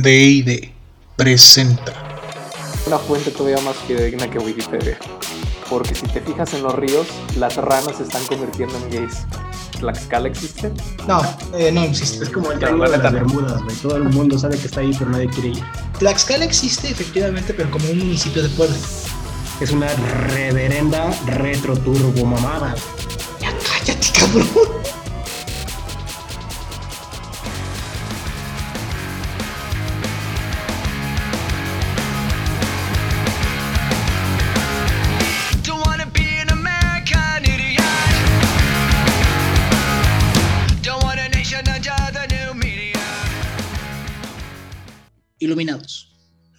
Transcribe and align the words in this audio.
D&D 0.00 0.72
presenta 1.16 1.92
Una 2.86 2.96
fuente 2.96 3.30
todavía 3.30 3.60
más 3.60 3.76
fidedigna 3.76 4.26
que 4.30 4.38
Wikipedia. 4.38 4.96
Porque 5.68 5.94
si 5.94 6.06
te 6.06 6.22
fijas 6.22 6.54
en 6.54 6.62
los 6.62 6.74
ríos, 6.74 7.06
las 7.36 7.56
ranas 7.56 7.98
se 7.98 8.04
están 8.04 8.24
convirtiendo 8.24 8.74
en 8.78 8.90
gays. 8.90 9.26
¿Tlaxcala 9.80 10.28
existe? 10.28 10.72
No, 11.06 11.20
eh, 11.52 11.70
no 11.70 11.82
existe. 11.82 12.24
Es 12.24 12.30
como 12.30 12.52
el 12.52 12.58
triángulo 12.58 12.90
de 12.90 12.96
las. 12.96 13.12
Bermudas, 13.12 13.62
güey. 13.64 13.76
Todo 13.76 13.96
el 13.96 14.04
mundo 14.04 14.38
sabe 14.38 14.56
que 14.56 14.66
está 14.66 14.80
ahí, 14.80 14.96
pero 14.98 15.10
nadie 15.10 15.28
quiere 15.28 15.48
ir. 15.50 15.64
Tlaxcala 15.98 16.46
existe 16.46 16.88
efectivamente, 16.88 17.52
pero 17.52 17.70
como 17.70 17.90
un 17.90 17.98
municipio 17.98 18.42
de 18.42 18.48
Puebla. 18.48 18.76
Es 19.60 19.72
una 19.72 19.88
reverenda 20.28 21.10
retro 21.26 21.76
turbo 21.76 22.24
mamada. 22.24 22.74
Ya 23.38 23.52
cállate, 23.58 24.06
cabrón. 24.18 24.81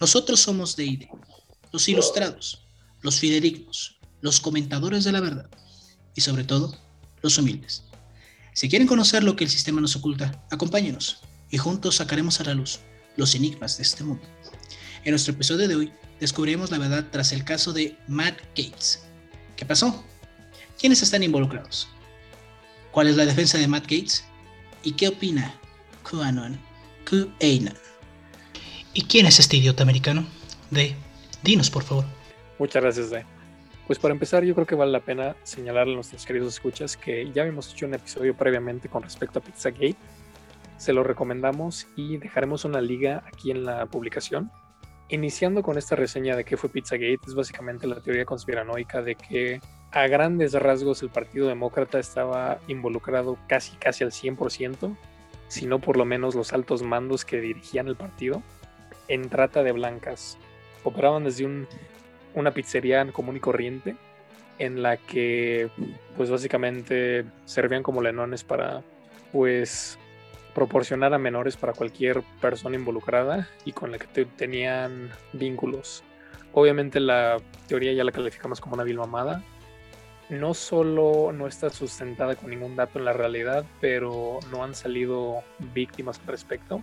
Nosotros 0.00 0.40
somos 0.40 0.76
D&D, 0.76 1.08
los 1.72 1.88
ilustrados, 1.88 2.66
los 3.02 3.18
fidedignos, 3.20 3.98
los 4.20 4.40
comentadores 4.40 5.04
de 5.04 5.12
la 5.12 5.20
verdad 5.20 5.50
y 6.14 6.20
sobre 6.20 6.44
todo, 6.44 6.76
los 7.22 7.38
humildes. 7.38 7.84
Si 8.52 8.68
quieren 8.68 8.86
conocer 8.86 9.24
lo 9.24 9.36
que 9.36 9.44
el 9.44 9.50
sistema 9.50 9.80
nos 9.80 9.96
oculta, 9.96 10.44
acompáñenos 10.50 11.18
y 11.50 11.58
juntos 11.58 11.96
sacaremos 11.96 12.40
a 12.40 12.44
la 12.44 12.54
luz 12.54 12.80
los 13.16 13.34
enigmas 13.34 13.76
de 13.76 13.82
este 13.82 14.04
mundo. 14.04 14.24
En 15.04 15.10
nuestro 15.10 15.34
episodio 15.34 15.68
de 15.68 15.76
hoy 15.76 15.92
descubriremos 16.20 16.70
la 16.70 16.78
verdad 16.78 17.06
tras 17.10 17.32
el 17.32 17.44
caso 17.44 17.72
de 17.72 17.96
Matt 18.08 18.38
Gates. 18.56 19.02
¿Qué 19.56 19.66
pasó? 19.66 20.04
¿Quiénes 20.78 21.02
están 21.02 21.22
involucrados? 21.22 21.88
¿Cuál 22.90 23.08
es 23.08 23.16
la 23.16 23.26
defensa 23.26 23.58
de 23.58 23.68
Matt 23.68 23.84
Gates? 23.84 24.24
¿Y 24.82 24.92
qué 24.92 25.08
opina 25.08 25.60
QAnon? 26.08 26.58
QAnon. 27.04 27.74
¿Y 28.96 29.02
quién 29.02 29.26
es 29.26 29.40
este 29.40 29.56
idiota 29.56 29.82
americano? 29.82 30.24
De, 30.70 30.94
dinos 31.42 31.68
por 31.68 31.82
favor. 31.82 32.04
Muchas 32.60 32.80
gracias, 32.80 33.10
Day. 33.10 33.24
Pues 33.88 33.98
para 33.98 34.14
empezar, 34.14 34.44
yo 34.44 34.54
creo 34.54 34.66
que 34.66 34.76
vale 34.76 34.92
la 34.92 35.00
pena 35.00 35.34
señalarle 35.42 35.92
a 35.92 35.96
nuestros 35.96 36.24
queridos 36.24 36.54
escuchas 36.54 36.96
que 36.96 37.28
ya 37.32 37.42
habíamos 37.42 37.72
hecho 37.72 37.86
un 37.86 37.94
episodio 37.94 38.36
previamente 38.36 38.88
con 38.88 39.02
respecto 39.02 39.40
a 39.40 39.42
Pizzagate. 39.42 39.96
Se 40.78 40.92
lo 40.92 41.02
recomendamos 41.02 41.88
y 41.96 42.18
dejaremos 42.18 42.64
una 42.64 42.80
liga 42.80 43.24
aquí 43.26 43.50
en 43.50 43.64
la 43.64 43.84
publicación. 43.86 44.52
Iniciando 45.08 45.62
con 45.62 45.76
esta 45.76 45.96
reseña 45.96 46.36
de 46.36 46.44
qué 46.44 46.56
fue 46.56 46.70
Pizzagate, 46.70 47.18
es 47.26 47.34
básicamente 47.34 47.88
la 47.88 48.00
teoría 48.00 48.24
conspiranoica 48.24 49.02
de 49.02 49.16
que 49.16 49.60
a 49.90 50.06
grandes 50.06 50.52
rasgos 50.52 51.02
el 51.02 51.10
Partido 51.10 51.48
Demócrata 51.48 51.98
estaba 51.98 52.60
involucrado 52.68 53.38
casi 53.48 53.76
casi 53.76 54.04
al 54.04 54.12
100%, 54.12 54.96
si 55.48 55.66
no 55.66 55.80
por 55.80 55.96
lo 55.96 56.04
menos 56.04 56.36
los 56.36 56.52
altos 56.52 56.82
mandos 56.82 57.24
que 57.24 57.40
dirigían 57.40 57.88
el 57.88 57.96
partido, 57.96 58.42
en 59.08 59.28
trata 59.28 59.62
de 59.62 59.72
blancas. 59.72 60.38
Operaban 60.84 61.24
desde 61.24 61.44
un 61.44 61.66
una 62.34 62.50
pizzería 62.50 63.06
común 63.12 63.36
y 63.36 63.40
corriente 63.40 63.94
en 64.58 64.82
la 64.82 64.96
que 64.96 65.70
pues 66.16 66.30
básicamente 66.30 67.24
servían 67.44 67.82
como 67.84 68.02
lenones 68.02 68.42
para 68.42 68.82
pues 69.32 69.98
proporcionar 70.52 71.14
a 71.14 71.18
menores 71.18 71.56
para 71.56 71.72
cualquier 71.72 72.22
persona 72.40 72.76
involucrada 72.76 73.48
y 73.64 73.72
con 73.72 73.92
la 73.92 73.98
que 73.98 74.06
te- 74.06 74.24
tenían 74.24 75.10
vínculos. 75.32 76.02
Obviamente 76.52 77.00
la 77.00 77.38
teoría 77.68 77.92
ya 77.92 78.04
la 78.04 78.12
calificamos 78.12 78.60
como 78.60 78.74
una 78.74 78.84
vil 78.84 78.98
mamada. 78.98 79.42
No 80.28 80.54
solo 80.54 81.32
no 81.32 81.46
está 81.46 81.70
sustentada 81.70 82.34
con 82.36 82.50
ningún 82.50 82.76
dato 82.76 82.98
en 82.98 83.04
la 83.04 83.12
realidad, 83.12 83.64
pero 83.80 84.38
no 84.50 84.64
han 84.64 84.74
salido 84.74 85.42
víctimas 85.74 86.18
al 86.20 86.26
respecto. 86.26 86.82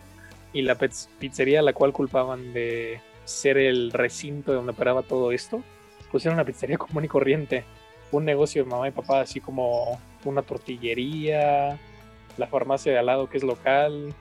Y 0.53 0.63
la 0.63 0.75
pizzería 0.75 1.59
a 1.59 1.63
la 1.63 1.73
cual 1.73 1.93
culpaban 1.93 2.53
de 2.53 2.99
ser 3.23 3.57
el 3.57 3.91
recinto 3.91 4.53
donde 4.53 4.71
operaba 4.73 5.01
todo 5.03 5.31
esto, 5.31 5.63
pues 6.11 6.25
era 6.25 6.33
una 6.35 6.43
pizzería 6.45 6.77
común 6.79 7.05
y 7.05 7.07
corriente, 7.07 7.63
un 8.11 8.25
negocio 8.25 8.63
de 8.63 8.69
mamá 8.69 8.87
y 8.87 8.91
papá, 8.91 9.21
así 9.21 9.39
como 9.39 9.99
una 10.25 10.41
tortillería, 10.41 11.77
la 12.37 12.47
farmacia 12.47 12.91
de 12.91 12.97
al 12.99 13.05
lado 13.05 13.29
que 13.29 13.37
es 13.37 13.43
local, 13.43 14.13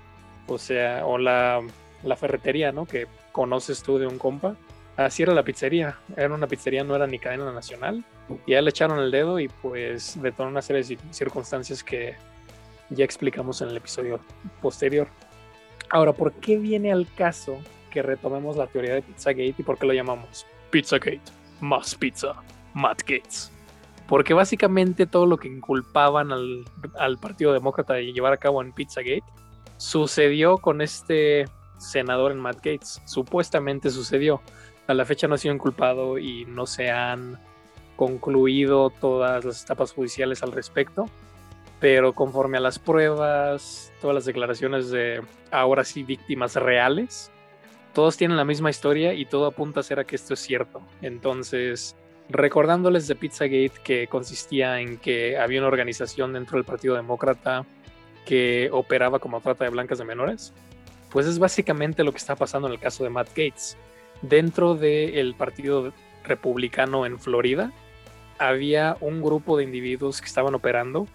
o 0.47 0.59
sea, 0.59 1.05
o 1.07 1.19
la, 1.19 1.61
la 2.05 2.17
ferretería, 2.17 2.73
¿no? 2.73 2.87
Que 2.87 3.07
conoces 3.33 3.83
tú 3.83 3.99
de 3.99 4.07
un 4.07 4.19
compa. 4.19 4.57
Así 4.97 5.23
era 5.23 5.33
la 5.33 5.43
pizzería, 5.43 5.97
era 6.17 6.35
una 6.35 6.47
pizzería, 6.47 6.85
no 6.85 6.95
era 6.95 7.07
ni 7.07 7.19
cadena 7.19 7.51
nacional, 7.53 8.05
y 8.47 8.55
a 8.55 8.59
él 8.59 8.67
le 8.67 8.71
echaron 8.71 8.99
el 8.99 9.11
dedo 9.11 9.41
y 9.41 9.49
pues 9.49 10.21
detonó 10.21 10.51
una 10.51 10.63
serie 10.63 10.83
de 10.83 10.95
cir- 10.97 11.13
circunstancias 11.13 11.83
que 11.83 12.15
ya 12.91 13.05
explicamos 13.05 13.63
en 13.63 13.71
el 13.71 13.77
episodio 13.79 14.21
posterior. 14.61 15.09
Ahora, 15.91 16.13
¿por 16.13 16.33
qué 16.33 16.57
viene 16.57 16.93
al 16.93 17.13
caso 17.15 17.59
que 17.91 18.03
retomemos 18.03 18.57
la 18.57 18.69
teoría 18.69 18.95
de 18.95 19.03
Pizzagate 19.03 19.55
y 19.59 19.63
por 19.63 19.77
qué 19.77 19.87
lo 19.87 19.93
llamamos 19.93 20.47
Pizzagate, 20.71 21.21
más 21.61 21.95
pizza, 21.95 22.35
Matt 22.75 23.01
Gates? 23.01 23.53
Porque 24.07 24.33
básicamente 24.35 25.07
todo 25.07 25.27
lo 25.27 25.37
que 25.37 25.49
inculpaban 25.49 26.33
al, 26.33 26.65
al 26.99 27.19
Partido 27.19 27.53
Demócrata 27.53 27.95
de 27.95 28.13
llevar 28.13 28.33
a 28.33 28.37
cabo 28.37 28.63
en 28.63 28.73
Pizzagate 28.73 29.25
sucedió 29.77 30.59
con 30.59 30.81
este 30.81 31.47
senador 31.79 32.33
en 32.33 32.39
Matt 32.39 32.57
Gates. 32.57 33.01
Supuestamente 33.07 33.91
sucedió. 33.91 34.43
A 34.87 34.95
la 34.95 35.05
fecha 35.05 35.27
no 35.27 35.35
ha 35.35 35.39
sido 35.39 35.55
inculpado 35.55 36.19
y 36.19 36.45
no 36.47 36.67
se 36.67 36.91
han 36.91 37.39
concluido 37.97 38.91
todas 38.91 39.45
las 39.45 39.65
etapas 39.65 39.93
judiciales 39.93 40.43
al 40.43 40.53
respecto. 40.53 41.07
Pero 41.81 42.13
conforme 42.13 42.59
a 42.59 42.61
las 42.61 42.79
pruebas, 42.79 43.93
todas 44.01 44.15
las 44.15 44.27
declaraciones 44.27 44.91
de 44.91 45.23
ahora 45.51 45.83
sí 45.85 46.03
víctimas 46.03 46.55
reales, 46.55 47.31
todos 47.95 48.17
tienen 48.17 48.37
la 48.37 48.45
misma 48.45 48.71
historia 48.71 49.15
y 49.15 49.25
todo 49.25 49.47
apunta 49.47 49.81
a 49.81 49.83
ser 49.83 49.99
a 49.99 50.05
que 50.05 50.17
esto 50.17 50.35
es 50.35 50.41
cierto. 50.41 50.83
Entonces, 51.03 51.97
recordándoles 52.29 53.09
de 53.09 53.17
Pizzagate 53.17 53.73
que 53.83 54.07
consistía 54.07 54.81
en 54.81 54.99
que 54.99 55.39
había 55.39 55.61
una 55.61 55.69
organización 55.69 56.33
dentro 56.33 56.57
del 56.57 56.65
Partido 56.65 56.95
Demócrata 56.95 57.65
que 58.27 58.69
operaba 58.73 59.19
como 59.19 59.41
trata 59.41 59.65
de 59.65 59.71
blancas 59.71 59.99
de 59.99 60.05
menores, 60.05 60.53
pues 61.11 61.27
es 61.27 61.39
básicamente 61.39 62.05
lo 62.05 62.13
que 62.13 62.19
está 62.19 62.37
pasando 62.37 62.69
en 62.69 62.75
el 62.75 62.81
caso 62.81 63.03
de 63.03 63.11
Matt 63.11 63.29
Gates. 63.31 63.77
Dentro 64.23 64.75
del 64.75 65.35
Partido 65.35 65.93
Republicano 66.25 67.07
en 67.07 67.19
Florida, 67.19 67.73
había 68.39 68.97
un 69.01 69.21
grupo 69.21 69.57
de 69.57 69.65
individuos 69.65 70.21
que 70.21 70.27
estaban 70.27 70.55
operando 70.55 71.09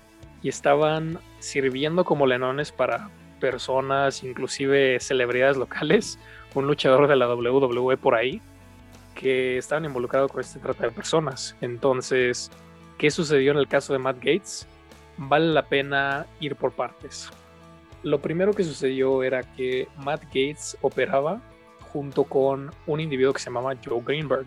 y 0.46 0.50
estaban 0.50 1.20
sirviendo 1.40 2.06
como 2.06 2.28
lenones 2.28 2.72
para 2.72 3.10
personas, 3.40 4.24
inclusive 4.24 5.00
celebridades 5.00 5.58
locales, 5.58 6.20
un 6.54 6.68
luchador 6.68 7.08
de 7.08 7.16
la 7.16 7.34
WWE 7.34 7.98
por 7.98 8.14
ahí, 8.14 8.40
que 9.16 9.58
estaban 9.58 9.86
involucrados 9.86 10.32
con 10.32 10.42
este 10.42 10.60
trata 10.60 10.84
de 10.84 10.92
personas. 10.92 11.56
Entonces, 11.62 12.52
¿qué 13.00 13.10
sucedió 13.10 13.54
en 13.54 13.58
el 13.58 13.68
caso 13.68 13.94
de 13.94 13.98
Matt 13.98 14.18
Gates? 14.18 14.68
Vale 15.18 15.48
la 15.48 15.66
pena 15.66 16.28
ir 16.40 16.56
por 16.56 16.74
partes. 16.74 17.32
Lo 18.04 18.22
primero 18.22 18.54
que 18.54 18.64
sucedió 18.64 19.24
era 19.24 19.42
que 19.56 19.88
Matt 19.98 20.26
Gates 20.26 20.78
operaba 20.82 21.42
junto 21.92 22.24
con 22.24 22.70
un 22.86 23.00
individuo 23.00 23.34
que 23.34 23.40
se 23.40 23.46
llamaba 23.46 23.74
Joe 23.84 24.04
Greenberg. 24.06 24.46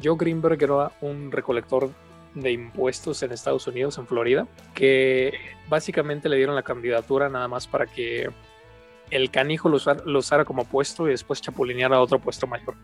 Joe 0.00 0.14
Greenberg 0.16 0.62
era 0.62 0.92
un 1.00 1.32
recolector 1.32 1.90
de 2.34 2.52
impuestos 2.52 3.22
en 3.22 3.32
Estados 3.32 3.66
Unidos, 3.66 3.98
en 3.98 4.06
Florida, 4.06 4.46
que 4.74 5.32
básicamente 5.68 6.28
le 6.28 6.36
dieron 6.36 6.54
la 6.54 6.62
candidatura 6.62 7.28
nada 7.28 7.48
más 7.48 7.66
para 7.66 7.86
que 7.86 8.28
el 9.10 9.30
canijo 9.30 9.68
lo 9.68 10.18
usara, 10.18 10.44
como 10.44 10.64
puesto 10.64 11.06
y 11.06 11.10
después 11.10 11.40
chapulineara 11.40 11.96
a 11.96 12.00
otro 12.00 12.18
puesto 12.18 12.46
mayor. 12.46 12.74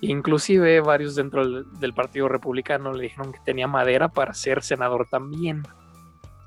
Inclusive 0.00 0.80
varios 0.80 1.14
dentro 1.14 1.62
del, 1.62 1.94
Partido 1.94 2.28
Republicano 2.28 2.92
le 2.92 3.04
dijeron 3.04 3.32
que 3.32 3.38
tenía 3.44 3.66
madera 3.66 4.08
para 4.08 4.34
ser 4.34 4.62
senador 4.62 5.06
también. 5.08 5.62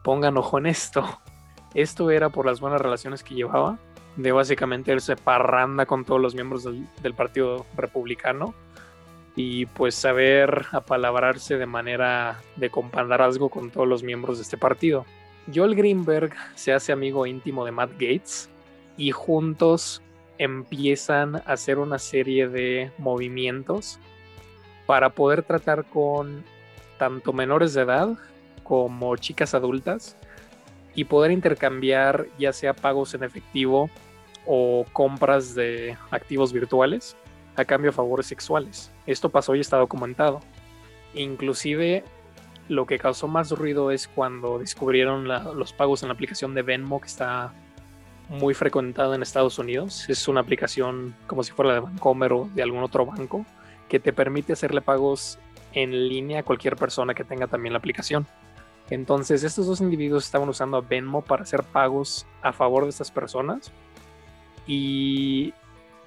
Pongan 0.03 0.37
ojo 0.37 0.57
en 0.57 0.67
esto. 0.67 1.19
Esto 1.73 2.11
era 2.11 2.29
por 2.29 2.45
las 2.45 2.59
buenas 2.59 2.81
relaciones 2.81 3.23
que 3.23 3.33
llevaba, 3.33 3.79
de 4.17 4.31
básicamente 4.31 4.91
irse 4.91 5.15
parranda 5.15 5.85
con 5.85 6.05
todos 6.05 6.21
los 6.21 6.35
miembros 6.35 6.63
del 6.63 7.13
Partido 7.15 7.65
Republicano 7.75 8.53
y 9.35 9.65
pues 9.65 9.95
saber 9.95 10.65
apalabrarse 10.71 11.57
de 11.57 11.65
manera 11.65 12.41
de 12.55 12.69
compadrazgo 12.69 13.49
con 13.49 13.71
todos 13.71 13.87
los 13.87 14.03
miembros 14.03 14.37
de 14.37 14.43
este 14.43 14.57
partido. 14.57 15.05
Joel 15.53 15.75
Greenberg 15.75 16.33
se 16.55 16.73
hace 16.73 16.91
amigo 16.91 17.25
íntimo 17.25 17.65
de 17.65 17.71
Matt 17.71 17.91
Gates 17.93 18.49
y 18.95 19.11
juntos 19.11 20.01
empiezan 20.37 21.37
a 21.37 21.39
hacer 21.39 21.79
una 21.79 21.99
serie 21.99 22.47
de 22.47 22.91
movimientos 22.97 23.99
para 24.85 25.09
poder 25.09 25.43
tratar 25.43 25.85
con 25.85 26.43
tanto 26.97 27.33
menores 27.33 27.73
de 27.73 27.81
edad 27.81 28.09
como 28.63 29.15
chicas 29.17 29.53
adultas 29.53 30.15
y 30.95 31.05
poder 31.05 31.31
intercambiar 31.31 32.27
ya 32.37 32.53
sea 32.53 32.73
pagos 32.73 33.13
en 33.13 33.23
efectivo 33.23 33.89
o 34.45 34.85
compras 34.93 35.55
de 35.55 35.97
activos 36.11 36.53
virtuales 36.53 37.15
a 37.55 37.65
cambio 37.65 37.91
de 37.91 37.95
favores 37.95 38.25
sexuales. 38.25 38.91
Esto 39.05 39.29
pasó 39.29 39.55
y 39.55 39.59
está 39.59 39.77
documentado. 39.77 40.41
Inclusive 41.13 42.03
lo 42.69 42.85
que 42.85 42.97
causó 42.97 43.27
más 43.27 43.51
ruido 43.51 43.91
es 43.91 44.07
cuando 44.07 44.59
descubrieron 44.59 45.27
los 45.27 45.73
pagos 45.73 46.01
en 46.01 46.09
la 46.09 46.13
aplicación 46.13 46.53
de 46.55 46.61
Venmo 46.61 47.01
que 47.01 47.07
está 47.07 47.53
muy 48.29 48.53
frecuentada 48.53 49.15
en 49.15 49.21
Estados 49.21 49.59
Unidos. 49.59 50.09
Es 50.09 50.27
una 50.27 50.41
aplicación 50.41 51.15
como 51.27 51.43
si 51.43 51.51
fuera 51.51 51.69
la 51.69 51.75
de 51.75 51.81
Bancomer 51.81 52.33
o 52.33 52.49
de 52.53 52.63
algún 52.63 52.83
otro 52.83 53.05
banco 53.05 53.45
que 53.89 53.99
te 53.99 54.13
permite 54.13 54.53
hacerle 54.53 54.81
pagos 54.81 55.37
en 55.73 56.07
línea 56.07 56.39
a 56.39 56.43
cualquier 56.43 56.75
persona 56.75 57.13
que 57.13 57.23
tenga 57.23 57.47
también 57.47 57.73
la 57.73 57.79
aplicación. 57.79 58.25
Entonces 58.89 59.43
estos 59.43 59.67
dos 59.67 59.81
individuos 59.81 60.25
estaban 60.25 60.49
usando 60.49 60.77
a 60.77 60.81
Venmo 60.81 61.21
para 61.21 61.43
hacer 61.43 61.63
pagos 61.63 62.25
a 62.41 62.53
favor 62.53 62.83
de 62.83 62.89
estas 62.89 63.11
personas 63.11 63.71
y 64.67 65.53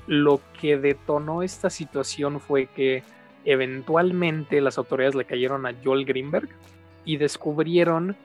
lo 0.06 0.40
que 0.60 0.76
detonó 0.76 1.42
esta 1.42 1.70
situación 1.70 2.40
fue 2.40 2.66
que 2.66 3.02
eventualmente 3.44 4.60
las 4.60 4.78
autoridades 4.78 5.14
le 5.14 5.24
cayeron 5.24 5.66
a 5.66 5.74
Joel 5.82 6.04
Greenberg 6.04 6.48
y 7.04 7.16
descubrieron 7.16 8.16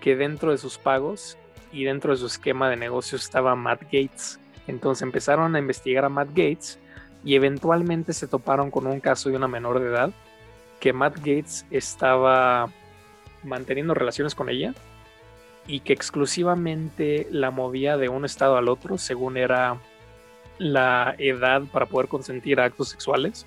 que 0.00 0.16
dentro 0.16 0.50
de 0.50 0.58
sus 0.58 0.78
pagos 0.78 1.36
y 1.72 1.84
dentro 1.84 2.12
de 2.12 2.18
su 2.18 2.26
esquema 2.26 2.68
de 2.68 2.76
negocios 2.76 3.22
estaba 3.22 3.54
Matt 3.54 3.82
Gates. 3.84 4.40
Entonces 4.66 5.02
empezaron 5.02 5.54
a 5.54 5.58
investigar 5.58 6.04
a 6.04 6.08
Matt 6.08 6.28
Gates 6.28 6.78
y 7.24 7.34
eventualmente 7.34 8.12
se 8.12 8.26
toparon 8.26 8.70
con 8.70 8.86
un 8.86 9.00
caso 9.00 9.28
de 9.28 9.36
una 9.36 9.48
menor 9.48 9.80
de 9.80 9.88
edad 9.88 10.10
que 10.80 10.92
Matt 10.92 11.18
Gates 11.18 11.66
estaba 11.70 12.70
manteniendo 13.42 13.94
relaciones 13.94 14.34
con 14.34 14.48
ella 14.48 14.74
y 15.66 15.80
que 15.80 15.92
exclusivamente 15.92 17.28
la 17.30 17.50
movía 17.50 17.96
de 17.96 18.08
un 18.08 18.24
estado 18.24 18.56
al 18.56 18.68
otro 18.68 18.96
según 18.98 19.36
era 19.36 19.78
la 20.60 21.14
edad 21.18 21.62
para 21.72 21.86
poder 21.86 22.06
consentir 22.08 22.60
actos 22.60 22.90
sexuales. 22.90 23.46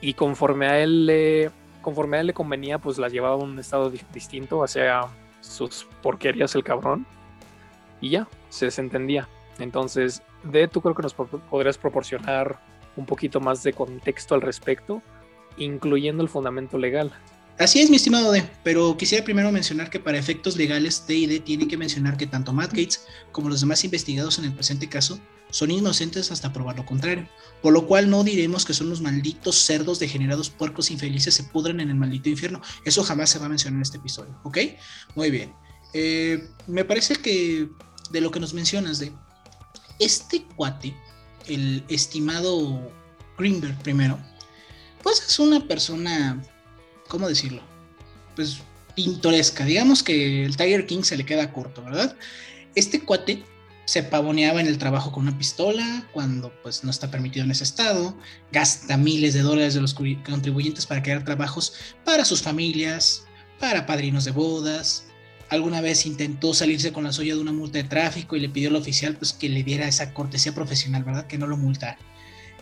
Y 0.00 0.14
conforme 0.14 0.66
a 0.68 0.78
él 0.78 1.04
le 1.06 1.50
conforme 1.82 2.16
a 2.16 2.20
él 2.20 2.28
le 2.28 2.32
convenía 2.34 2.78
pues 2.78 2.98
las 2.98 3.12
llevaba 3.12 3.34
a 3.34 3.38
un 3.38 3.58
estado 3.58 3.90
di- 3.90 4.00
distinto 4.12 4.62
hacia 4.64 5.02
sus 5.40 5.86
porquerías 6.02 6.54
el 6.54 6.64
cabrón. 6.64 7.04
Y 8.00 8.10
ya 8.10 8.28
se 8.48 8.66
desentendía. 8.66 9.28
Entonces 9.58 10.22
de 10.44 10.68
tú 10.68 10.80
creo 10.80 10.94
que 10.94 11.02
nos 11.02 11.14
pro- 11.14 11.26
podrías 11.26 11.76
proporcionar 11.78 12.58
un 12.96 13.06
poquito 13.06 13.40
más 13.40 13.62
de 13.62 13.72
contexto 13.72 14.34
al 14.34 14.40
respecto 14.42 15.02
incluyendo 15.58 16.22
el 16.22 16.28
fundamento 16.28 16.78
legal 16.78 17.10
Así 17.58 17.80
es, 17.80 17.88
mi 17.88 17.96
estimado 17.96 18.32
D, 18.32 18.46
pero 18.62 18.98
quisiera 18.98 19.24
primero 19.24 19.50
mencionar 19.50 19.88
que 19.88 19.98
para 19.98 20.18
efectos 20.18 20.56
legales 20.56 21.06
D&D 21.08 21.40
tiene 21.40 21.66
que 21.66 21.78
mencionar 21.78 22.18
que 22.18 22.26
tanto 22.26 22.52
Matt 22.52 22.72
Gates 22.72 23.06
como 23.32 23.48
los 23.48 23.60
demás 23.60 23.82
investigados 23.82 24.38
en 24.38 24.44
el 24.44 24.52
presente 24.52 24.90
caso 24.90 25.18
son 25.50 25.70
inocentes 25.70 26.30
hasta 26.30 26.52
probar 26.52 26.76
lo 26.76 26.84
contrario, 26.84 27.26
por 27.62 27.72
lo 27.72 27.86
cual 27.86 28.10
no 28.10 28.24
diremos 28.24 28.66
que 28.66 28.74
son 28.74 28.90
los 28.90 29.00
malditos 29.00 29.56
cerdos 29.56 29.98
degenerados 29.98 30.50
puercos 30.50 30.90
infelices 30.90 31.32
se 31.32 31.44
pudren 31.44 31.80
en 31.80 31.88
el 31.88 31.96
maldito 31.96 32.28
infierno, 32.28 32.60
eso 32.84 33.02
jamás 33.02 33.30
se 33.30 33.38
va 33.38 33.46
a 33.46 33.48
mencionar 33.48 33.78
en 33.78 33.82
este 33.82 33.96
episodio, 33.96 34.38
¿ok? 34.44 34.58
Muy 35.14 35.30
bien, 35.30 35.54
Eh, 35.94 36.50
me 36.66 36.84
parece 36.84 37.14
que 37.14 37.70
de 38.10 38.20
lo 38.20 38.30
que 38.30 38.40
nos 38.40 38.52
mencionas 38.52 38.98
de 38.98 39.12
este 39.98 40.44
cuate, 40.56 40.94
el 41.46 41.82
estimado 41.88 42.92
Greenberg 43.38 43.78
primero, 43.82 44.18
pues 45.02 45.22
es 45.26 45.38
una 45.38 45.66
persona 45.66 46.42
¿cómo 47.08 47.28
decirlo? 47.28 47.62
Pues 48.34 48.58
pintoresca. 48.94 49.64
Digamos 49.64 50.02
que 50.02 50.44
el 50.44 50.56
Tiger 50.56 50.86
King 50.86 51.02
se 51.02 51.16
le 51.16 51.24
queda 51.24 51.52
corto, 51.52 51.82
¿verdad? 51.82 52.16
Este 52.74 53.00
cuate 53.00 53.44
se 53.86 54.02
pavoneaba 54.02 54.60
en 54.60 54.66
el 54.66 54.78
trabajo 54.78 55.12
con 55.12 55.28
una 55.28 55.38
pistola 55.38 56.08
cuando 56.12 56.52
pues 56.62 56.82
no 56.82 56.90
está 56.90 57.08
permitido 57.08 57.44
en 57.44 57.52
ese 57.52 57.62
estado, 57.62 58.18
gasta 58.50 58.96
miles 58.96 59.32
de 59.32 59.42
dólares 59.42 59.74
de 59.74 59.80
los 59.80 59.94
contribuyentes 59.94 60.86
para 60.86 61.02
crear 61.02 61.24
trabajos 61.24 61.74
para 62.04 62.24
sus 62.24 62.42
familias, 62.42 63.24
para 63.60 63.86
padrinos 63.86 64.24
de 64.24 64.32
bodas. 64.32 65.04
Alguna 65.50 65.80
vez 65.80 66.04
intentó 66.04 66.52
salirse 66.52 66.92
con 66.92 67.04
la 67.04 67.12
suya 67.12 67.36
de 67.36 67.40
una 67.40 67.52
multa 67.52 67.78
de 67.78 67.84
tráfico 67.84 68.34
y 68.34 68.40
le 68.40 68.48
pidió 68.48 68.70
al 68.70 68.76
oficial 68.76 69.16
pues 69.16 69.32
que 69.32 69.48
le 69.48 69.62
diera 69.62 69.86
esa 69.86 70.12
cortesía 70.12 70.52
profesional, 70.52 71.04
¿verdad? 71.04 71.28
Que 71.28 71.38
no 71.38 71.46
lo 71.46 71.56
multara. 71.56 71.98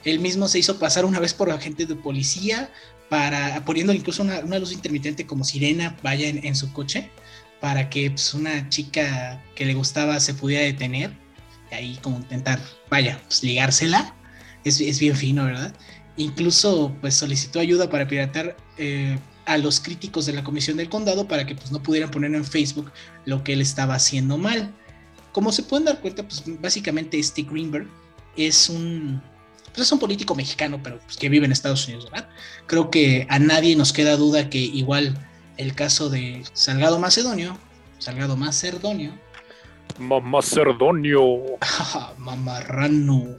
Él 0.04 0.20
mismo 0.20 0.48
se 0.48 0.58
hizo 0.58 0.78
pasar 0.78 1.06
una 1.06 1.20
vez 1.20 1.32
por 1.32 1.50
agente 1.50 1.86
de 1.86 1.94
policía 1.94 2.70
para 3.08 3.64
poniendo 3.64 3.92
incluso 3.92 4.22
una, 4.22 4.40
una 4.40 4.58
luz 4.58 4.72
intermitente 4.72 5.26
como 5.26 5.44
sirena 5.44 5.96
vaya 6.02 6.28
en, 6.28 6.56
su 6.56 6.72
coche 6.72 7.10
para 7.60 7.88
que 7.88 8.10
pues, 8.10 8.34
una 8.34 8.68
chica 8.68 9.42
que 9.54 9.64
le 9.64 9.74
gustaba 9.74 10.20
se 10.20 10.34
pudiera 10.34 10.64
detener 10.64 11.12
y 11.70 11.74
ahí 11.74 11.98
como 12.02 12.18
intentar, 12.18 12.60
vaya, 12.90 13.20
pues 13.26 13.42
ligársela. 13.42 14.14
Es, 14.64 14.80
es 14.80 14.98
bien 14.98 15.16
fino, 15.16 15.44
¿verdad? 15.44 15.74
Incluso 16.16 16.96
pues 17.00 17.14
solicitó 17.14 17.60
ayuda 17.60 17.90
para 17.90 18.06
piratar 18.06 18.56
eh, 18.78 19.18
a 19.46 19.58
los 19.58 19.80
críticos 19.80 20.26
de 20.26 20.32
la 20.32 20.44
comisión 20.44 20.76
del 20.76 20.88
condado 20.88 21.28
para 21.28 21.46
que 21.46 21.54
pues 21.54 21.70
no 21.70 21.82
pudieran 21.82 22.10
poner 22.10 22.34
en 22.34 22.44
Facebook 22.44 22.90
lo 23.26 23.44
que 23.44 23.52
él 23.52 23.60
estaba 23.60 23.94
haciendo 23.94 24.38
mal. 24.38 24.72
Como 25.32 25.52
se 25.52 25.64
pueden 25.64 25.86
dar 25.86 26.00
cuenta, 26.00 26.22
pues 26.22 26.44
básicamente 26.60 27.18
este 27.18 27.42
Greenberg 27.42 27.88
es 28.36 28.68
un, 28.68 29.20
pues 29.74 29.86
es 29.86 29.92
un 29.92 29.98
político 29.98 30.34
mexicano, 30.34 30.80
pero 30.82 30.98
pues, 31.00 31.16
que 31.16 31.28
vive 31.28 31.46
en 31.46 31.52
Estados 31.52 31.86
Unidos, 31.86 32.10
¿verdad? 32.10 32.28
Creo 32.66 32.90
que 32.90 33.26
a 33.28 33.38
nadie 33.38 33.74
nos 33.76 33.92
queda 33.92 34.16
duda 34.16 34.48
que 34.48 34.58
igual 34.58 35.18
el 35.56 35.74
caso 35.74 36.08
de 36.10 36.44
Salgado 36.52 36.98
Macedonio, 36.98 37.58
Salgado 37.98 38.36
Macedonio, 38.36 39.12
Mamá 39.98 40.42
Cerdonio. 40.42 41.58
mamarrano, 42.18 43.36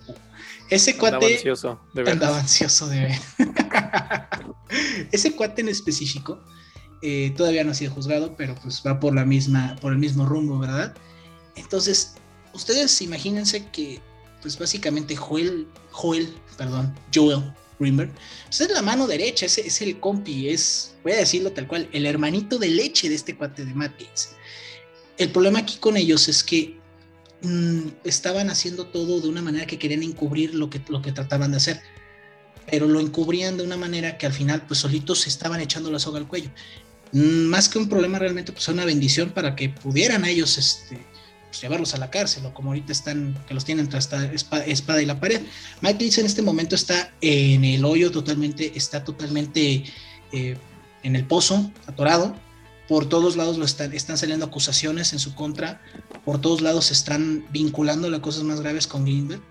ese 0.70 0.92
Andaba 0.92 1.12
cuate 1.20 1.36
ansioso, 1.36 1.80
de 1.94 2.04
verdad. 2.04 2.14
andaba 2.14 2.40
ansioso 2.40 2.88
de 2.88 3.00
ver. 3.02 3.20
ese 5.12 5.36
cuate 5.36 5.62
en 5.62 5.70
específico 5.70 6.42
eh, 7.02 7.34
todavía 7.38 7.64
no 7.64 7.72
ha 7.72 7.76
sido 7.76 7.94
juzgado, 7.94 8.36
pero 8.36 8.56
pues 8.56 8.82
va 8.86 9.00
por 9.00 9.14
la 9.14 9.26
misma, 9.26 9.76
por 9.82 9.92
el 9.92 10.00
mismo 10.00 10.26
rumbo, 10.26 10.58
¿verdad? 10.58 10.96
Entonces, 11.56 12.16
ustedes 12.54 13.02
imagínense 13.02 13.68
que, 13.70 14.02
pues 14.42 14.58
básicamente 14.58 15.16
Joel, 15.16 15.68
Joel, 15.96 16.28
perdón, 16.58 16.94
Joel 17.14 17.42
Greenberg, 17.80 18.12
pues 18.48 18.62
es 18.62 18.72
la 18.72 18.82
mano 18.82 19.08
derecha, 19.08 19.46
es, 19.46 19.58
es 19.58 19.82
el 19.82 20.00
compi, 20.00 20.50
es, 20.50 20.96
voy 21.04 21.14
a 21.14 21.18
decirlo 21.18 21.52
tal 21.52 21.68
cual, 21.68 21.88
el 21.94 22.06
hermanito 22.06 22.58
de 22.58 22.68
leche 22.68 23.08
de 23.08 23.16
este 23.16 23.36
cuate 23.36 23.64
de 23.66 23.74
Matt 23.74 23.94
Gates. 23.94 24.36
El 25.18 25.32
problema 25.32 25.60
aquí 25.60 25.78
con 25.78 25.96
ellos 25.96 26.28
es 26.28 26.44
que 26.44 26.78
mm, 27.42 27.88
estaban 28.04 28.50
haciendo 28.50 28.88
todo 28.88 29.22
de 29.22 29.30
una 29.30 29.42
manera 29.42 29.66
que 29.66 29.80
querían 29.80 30.04
encubrir 30.04 30.54
lo 30.54 30.70
que, 30.70 30.82
lo 30.90 31.02
que 31.02 31.14
trataban 31.14 31.52
de 31.52 31.58
hacer, 31.58 31.82
pero 32.70 32.88
lo 32.88 33.00
encubrían 33.00 33.56
de 33.56 33.64
una 33.64 33.78
manera 33.78 34.18
que 34.18 34.26
al 34.26 34.34
final, 34.34 34.66
pues 34.68 34.82
solitos 34.82 35.22
se 35.22 35.30
estaban 35.30 35.62
echando 35.62 35.90
la 35.92 36.00
soga 36.00 36.20
al 36.20 36.28
cuello. 36.28 36.50
Mm, 37.14 37.46
Más 37.46 37.70
que 37.70 37.78
un 37.78 37.88
problema, 37.88 38.20
realmente, 38.20 38.52
pues 38.52 38.68
una 38.68 38.84
bendición 38.84 39.30
para 39.30 39.56
que 39.56 39.70
pudieran 39.70 40.26
ellos 40.26 40.58
este, 40.58 41.00
pues, 41.56 41.62
llevarlos 41.62 41.94
a 41.94 41.98
la 41.98 42.10
cárcel, 42.10 42.46
o 42.46 42.54
como 42.54 42.72
ahorita 42.72 42.92
están, 42.92 43.34
que 43.48 43.54
los 43.54 43.64
tienen 43.64 43.88
tras 43.88 44.10
esta 44.34 44.66
espada, 44.66 45.02
y 45.02 45.06
la 45.06 45.22
pared. 45.22 45.42
Mike 45.82 45.94
Gates 45.94 46.18
en 46.18 46.26
este 46.26 46.42
momento 46.42 46.76
está 46.76 47.14
en 47.22 47.64
el 47.64 47.86
hoyo 47.86 48.12
totalmente, 48.12 48.74
está 48.76 49.06
totalmente 49.06 49.86
eh, 50.34 50.58
en 51.04 51.16
el 51.16 51.26
pozo, 51.26 51.72
atorado. 51.88 52.36
Por 52.90 53.08
todos 53.08 53.38
lados 53.38 53.58
lo 53.58 53.64
están, 53.64 53.94
están 53.94 54.18
saliendo 54.18 54.46
acusaciones 54.46 55.14
en 55.14 55.20
su 55.20 55.34
contra, 55.34 55.82
por 56.26 56.42
todos 56.42 56.62
lados 56.62 56.86
se 56.88 56.94
están 56.94 57.46
vinculando 57.52 58.14
a 58.14 58.22
cosas 58.22 58.44
más 58.44 58.60
graves 58.60 58.86
con 58.86 59.06
Greenberg. 59.06 59.42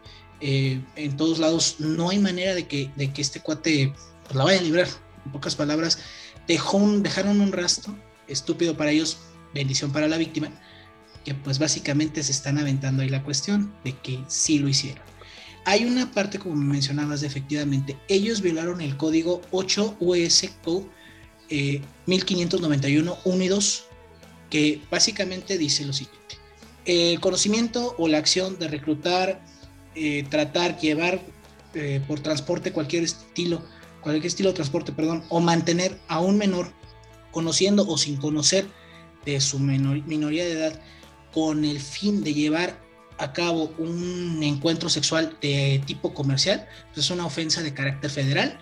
Eh, 0.41 0.81
en 0.97 1.17
todos 1.17 1.39
lados 1.39 1.77
no 1.79 2.11
hay 2.11 2.19
manera 2.19 2.55
de 2.55 2.67
que, 2.67 2.91
de 2.97 3.13
que 3.15 3.23
este 3.23 3.41
cuate 3.41 3.95
pues, 4.25 4.37
la 4.37 4.45
vaya 4.45 4.61
a 4.61 4.63
librar. 4.63 4.89
En 5.25 5.33
pocas 5.33 5.57
palabras, 5.57 5.99
dejó 6.47 6.79
dejaron 6.99 7.41
un 7.41 7.51
rastro 7.51 7.97
estúpido 8.29 8.77
para 8.77 8.91
ellos, 8.91 9.17
bendición 9.55 9.91
para 9.91 10.07
la 10.07 10.19
víctima, 10.19 10.51
que 11.25 11.35
pues 11.35 11.59
básicamente 11.59 12.23
se 12.23 12.33
están 12.33 12.59
aventando 12.59 13.03
ahí 13.03 13.09
la 13.09 13.23
cuestión 13.23 13.75
de 13.85 13.97
que 13.99 14.21
sí 14.29 14.59
lo 14.59 14.69
hicieron. 14.69 15.03
Hay 15.67 15.85
una 15.85 16.11
parte, 16.11 16.39
como 16.39 16.57
mencionabas, 16.57 17.23
de 17.23 17.27
efectivamente, 17.27 17.97
ellos 18.09 18.43
violaron 18.43 18.83
el 18.83 18.97
código 18.97 19.41
8 19.51 19.97
US 19.99 20.51
Code 20.63 20.87
eh, 21.49 21.81
1591 22.07 23.17
1 23.25 23.43
y 23.43 23.49
2, 23.49 23.85
que 24.51 24.83
básicamente 24.91 25.57
dice 25.57 25.87
lo 25.87 25.95
siguiente. 25.95 26.37
El 26.85 27.19
conocimiento 27.21 27.95
o 27.97 28.09
la 28.09 28.19
acción 28.19 28.59
de 28.59 28.69
reclutar, 28.69 29.43
eh, 29.95 30.27
tratar, 30.29 30.79
llevar 30.79 31.23
eh, 31.73 32.03
por 32.07 32.21
transporte 32.21 32.73
cualquier 32.73 33.05
estilo, 33.05 33.63
cualquier 34.03 34.27
estilo 34.27 34.51
de 34.51 34.57
transporte, 34.57 34.93
perdón, 34.93 35.25
o 35.31 35.41
mantener 35.41 35.99
a 36.09 36.21
un 36.21 36.37
menor 36.37 36.73
conociendo 37.31 37.87
o 37.89 37.97
sin 37.97 38.17
conocer 38.17 38.67
de 39.25 39.41
su 39.41 39.59
menor, 39.59 40.07
minoría 40.07 40.45
de 40.45 40.53
edad 40.53 40.81
con 41.35 41.65
el 41.65 41.81
fin 41.81 42.23
de 42.23 42.33
llevar 42.33 42.81
a 43.19 43.33
cabo 43.33 43.75
un 43.79 44.41
encuentro 44.43 44.89
sexual 44.89 45.37
de 45.43 45.83
tipo 45.85 46.15
comercial, 46.15 46.69
pues 46.93 47.07
es 47.07 47.11
una 47.11 47.27
ofensa 47.27 47.61
de 47.61 47.75
carácter 47.75 48.11
federal, 48.11 48.57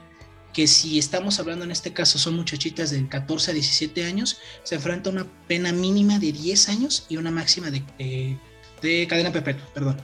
que 0.55 0.67
si 0.67 0.99
estamos 0.99 1.39
hablando 1.39 1.65
en 1.67 1.71
este 1.71 1.93
caso 1.93 2.19
son 2.19 2.35
muchachitas 2.35 2.91
de 2.91 3.07
14 3.07 3.51
a 3.51 3.55
17 3.55 4.05
años, 4.05 4.39
se 4.63 4.75
enfrenta 4.75 5.11
a 5.11 5.13
una 5.13 5.27
pena 5.47 5.73
mínima 5.73 6.19
de 6.19 6.33
10 6.33 6.69
años 6.71 7.07
y 7.11 7.19
una 7.19 7.31
máxima 7.31 7.71
de, 7.71 7.83
de, 7.99 8.39
de 8.81 9.07
cadena 9.07 9.33
perpetua, 9.33 9.67
perdón. 9.75 9.97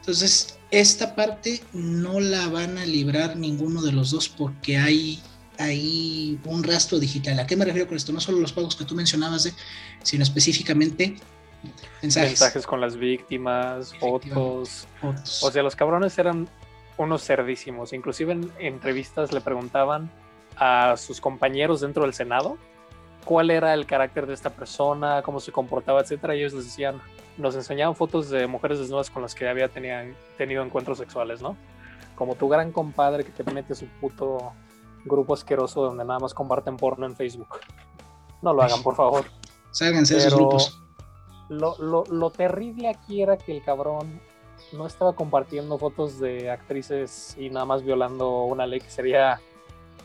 Entonces, 0.00 0.58
esta 0.70 1.14
parte 1.14 1.62
no 1.72 2.20
la 2.20 2.48
van 2.48 2.78
a 2.78 2.86
librar 2.86 3.36
ninguno 3.36 3.82
de 3.82 3.92
los 3.92 4.10
dos 4.10 4.28
porque 4.28 4.76
hay, 4.76 5.20
hay 5.58 6.38
un 6.44 6.62
rastro 6.62 6.98
digital. 6.98 7.38
¿A 7.40 7.46
qué 7.46 7.56
me 7.56 7.64
refiero 7.64 7.88
con 7.88 7.96
esto? 7.96 8.12
No 8.12 8.20
solo 8.20 8.38
los 8.38 8.52
pagos 8.52 8.76
que 8.76 8.84
tú 8.84 8.94
mencionabas, 8.94 9.44
de, 9.44 9.52
sino 10.02 10.22
específicamente 10.22 11.16
mensajes. 12.02 12.30
Mensajes 12.30 12.66
con 12.66 12.80
las 12.80 12.96
víctimas, 12.96 13.94
fotos. 13.96 14.86
fotos. 15.00 15.42
O 15.42 15.50
sea, 15.50 15.62
los 15.62 15.76
cabrones 15.76 16.18
eran 16.18 16.48
unos 16.96 17.24
cerdísimos. 17.24 17.92
Inclusive 17.92 18.32
en 18.32 18.52
entrevistas 18.58 19.32
le 19.32 19.40
preguntaban 19.40 20.10
a 20.56 20.96
sus 20.96 21.20
compañeros 21.20 21.80
dentro 21.80 22.04
del 22.04 22.14
Senado 22.14 22.56
cuál 23.26 23.50
era 23.50 23.74
el 23.74 23.86
carácter 23.86 24.26
de 24.26 24.34
esta 24.34 24.50
persona, 24.50 25.20
cómo 25.22 25.40
se 25.40 25.52
comportaba, 25.52 26.00
etcétera. 26.00 26.34
Ellos 26.34 26.54
les 26.54 26.64
decían, 26.64 27.02
nos 27.36 27.54
enseñaban 27.56 27.94
fotos 27.94 28.30
de 28.30 28.46
mujeres 28.46 28.78
desnudas 28.78 29.10
con 29.10 29.22
las 29.22 29.34
que 29.34 29.48
había 29.48 29.68
tenían, 29.68 30.14
tenido 30.38 30.62
encuentros 30.62 30.98
sexuales, 30.98 31.42
¿no? 31.42 31.56
Como 32.14 32.36
tu 32.36 32.48
gran 32.48 32.72
compadre 32.72 33.24
que 33.24 33.32
te 33.32 33.50
mete 33.52 33.74
su 33.74 33.86
puto 34.00 34.52
grupo 35.04 35.34
asqueroso 35.34 35.82
donde 35.82 36.04
nada 36.04 36.20
más 36.20 36.32
comparten 36.32 36.76
porno 36.76 37.04
en 37.04 37.16
Facebook. 37.16 37.48
No 38.42 38.54
lo 38.54 38.62
hagan, 38.62 38.82
por 38.82 38.94
favor. 38.94 39.24
Sálganse 39.72 40.14
de 40.14 40.20
esos 40.20 40.34
grupos. 40.34 40.80
Lo, 41.48 41.76
lo, 41.78 42.04
lo 42.04 42.30
terrible 42.30 42.88
aquí 42.88 43.22
era 43.22 43.36
que 43.36 43.56
el 43.56 43.62
cabrón 43.62 44.20
no 44.72 44.86
estaba 44.86 45.14
compartiendo 45.14 45.78
fotos 45.78 46.18
de 46.18 46.50
actrices 46.50 47.36
y 47.38 47.50
nada 47.50 47.64
más 47.66 47.84
violando 47.84 48.44
una 48.44 48.66
ley 48.66 48.80
que 48.80 48.90
sería 48.90 49.40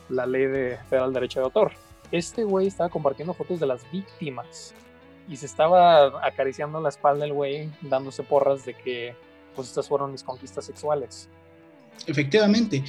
la 0.09 0.25
ley 0.25 0.45
de 0.45 0.77
federal 0.89 1.13
derecho 1.13 1.39
de 1.39 1.45
autor. 1.45 1.71
Este 2.11 2.43
güey 2.43 2.67
estaba 2.67 2.89
compartiendo 2.89 3.33
fotos 3.33 3.59
de 3.59 3.65
las 3.65 3.89
víctimas 3.91 4.73
y 5.29 5.37
se 5.37 5.45
estaba 5.45 6.25
acariciando 6.25 6.81
la 6.81 6.89
espalda 6.89 7.25
el 7.25 7.33
güey, 7.33 7.69
dándose 7.81 8.23
porras 8.23 8.65
de 8.65 8.73
que 8.73 9.15
pues 9.55 9.69
estas 9.69 9.87
fueron 9.87 10.11
mis 10.11 10.23
conquistas 10.23 10.65
sexuales. 10.65 11.29
Efectivamente. 12.07 12.83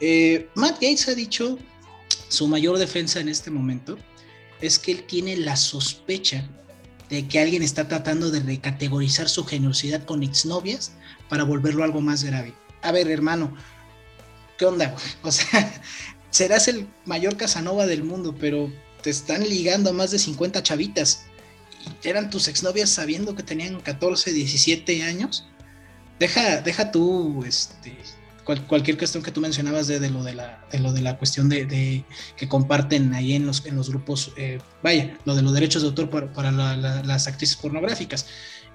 Eh, 0.00 0.48
Matt 0.54 0.74
Gates 0.74 1.08
ha 1.08 1.14
dicho 1.14 1.58
su 2.28 2.46
mayor 2.48 2.78
defensa 2.78 3.20
en 3.20 3.28
este 3.28 3.50
momento 3.50 3.96
es 4.60 4.78
que 4.78 4.92
él 4.92 5.04
tiene 5.04 5.36
la 5.36 5.56
sospecha 5.56 6.48
de 7.08 7.26
que 7.28 7.38
alguien 7.38 7.62
está 7.62 7.88
tratando 7.88 8.30
de 8.30 8.40
recategorizar 8.40 9.28
su 9.28 9.44
generosidad 9.44 10.04
con 10.04 10.22
exnovias 10.22 10.92
para 11.28 11.44
volverlo 11.44 11.84
algo 11.84 12.00
más 12.00 12.24
grave. 12.24 12.52
A 12.82 12.92
ver, 12.92 13.10
hermano, 13.10 13.54
¿qué 14.58 14.64
onda? 14.64 14.94
O 15.22 15.30
sea, 15.32 15.80
serás 16.30 16.68
el 16.68 16.86
mayor 17.04 17.36
Casanova 17.36 17.86
del 17.86 18.04
mundo, 18.04 18.34
pero 18.38 18.72
te 19.02 19.10
están 19.10 19.48
ligando 19.48 19.90
a 19.90 19.92
más 19.92 20.10
de 20.10 20.18
50 20.18 20.62
chavitas. 20.62 21.24
Y 22.02 22.08
eran 22.08 22.30
tus 22.30 22.48
exnovias 22.48 22.90
sabiendo 22.90 23.36
que 23.36 23.42
tenían 23.42 23.80
14, 23.80 24.32
17 24.32 25.02
años. 25.04 25.46
Deja, 26.18 26.60
deja 26.62 26.90
tú, 26.90 27.44
este, 27.46 27.96
cual- 28.46 28.66
cualquier 28.66 28.96
cuestión 28.96 29.22
que 29.22 29.30
tú 29.32 29.40
mencionabas 29.42 29.86
de, 29.88 30.00
de 30.00 30.08
lo 30.08 30.22
de 30.24 30.32
la 30.34 30.64
de 30.72 30.78
lo 30.78 30.92
de 30.94 31.02
la 31.02 31.18
cuestión 31.18 31.48
de, 31.50 31.66
de 31.66 32.04
que 32.38 32.48
comparten 32.48 33.12
ahí 33.12 33.34
en 33.34 33.44
los 33.44 33.66
en 33.66 33.76
los 33.76 33.90
grupos 33.90 34.32
eh, 34.38 34.58
vaya 34.82 35.18
lo 35.26 35.34
de 35.34 35.42
los 35.42 35.52
derechos 35.52 35.82
de 35.82 35.88
autor 35.88 36.08
para, 36.08 36.32
para 36.32 36.50
la- 36.52 36.76
la- 36.76 37.02
las 37.02 37.26
actrices 37.26 37.56
pornográficas. 37.56 38.26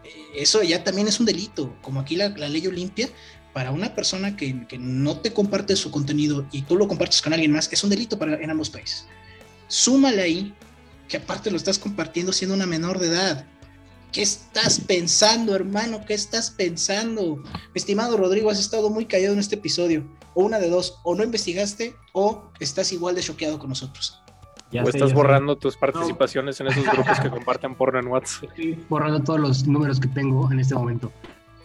Eh, 0.03 0.09
eso 0.35 0.61
ya 0.61 0.83
también 0.83 1.07
es 1.07 1.19
un 1.19 1.25
delito 1.25 1.75
como 1.81 1.99
aquí 2.01 2.15
la, 2.15 2.29
la 2.29 2.47
ley 2.49 2.67
Olimpia 2.67 3.09
para 3.53 3.71
una 3.71 3.93
persona 3.95 4.35
que, 4.37 4.65
que 4.67 4.77
no 4.77 5.17
te 5.17 5.33
comparte 5.33 5.75
su 5.75 5.91
contenido 5.91 6.45
y 6.51 6.61
tú 6.61 6.77
lo 6.77 6.87
compartes 6.87 7.21
con 7.21 7.33
alguien 7.33 7.51
más 7.51 7.67
es 7.71 7.83
un 7.83 7.89
delito 7.89 8.17
para 8.19 8.35
en 8.35 8.49
ambos 8.49 8.69
países. 8.69 9.05
Súmale 9.67 10.21
ahí 10.21 10.53
que 11.07 11.17
aparte 11.17 11.51
lo 11.51 11.57
estás 11.57 11.77
compartiendo 11.77 12.31
siendo 12.31 12.55
una 12.55 12.65
menor 12.65 12.99
de 12.99 13.07
edad 13.07 13.45
¿Qué 14.11 14.23
estás 14.23 14.81
pensando, 14.81 15.55
hermano? 15.55 16.01
¿Qué 16.05 16.13
estás 16.13 16.51
pensando? 16.51 17.37
Mi 17.37 17.75
estimado 17.75 18.17
Rodrigo, 18.17 18.49
has 18.49 18.59
estado 18.59 18.89
muy 18.89 19.05
callado 19.05 19.33
en 19.33 19.39
este 19.39 19.55
episodio. 19.55 20.03
O 20.33 20.43
una 20.43 20.59
de 20.59 20.69
dos, 20.69 20.99
o 21.03 21.15
no 21.15 21.23
investigaste 21.23 21.95
o 22.11 22.43
estás 22.59 22.91
igual 22.91 23.15
de 23.15 23.21
choqueado 23.21 23.57
con 23.57 23.69
nosotros. 23.69 24.21
Ya 24.69 24.81
o 24.81 24.85
sé, 24.85 24.97
estás 24.97 25.09
ya 25.09 25.15
sé. 25.15 25.21
borrando 25.21 25.55
tus 25.55 25.77
participaciones 25.77 26.59
en 26.59 26.67
esos 26.67 26.85
grupos 26.85 27.21
que 27.21 27.29
comparten 27.29 27.73
porno 27.75 27.99
en 27.99 28.07
WhatsApp. 28.07 28.43
Estoy 28.49 28.85
borrando 28.89 29.21
todos 29.21 29.39
los 29.39 29.65
números 29.65 29.97
que 29.97 30.09
tengo 30.09 30.51
en 30.51 30.59
este 30.59 30.75
momento. 30.75 31.09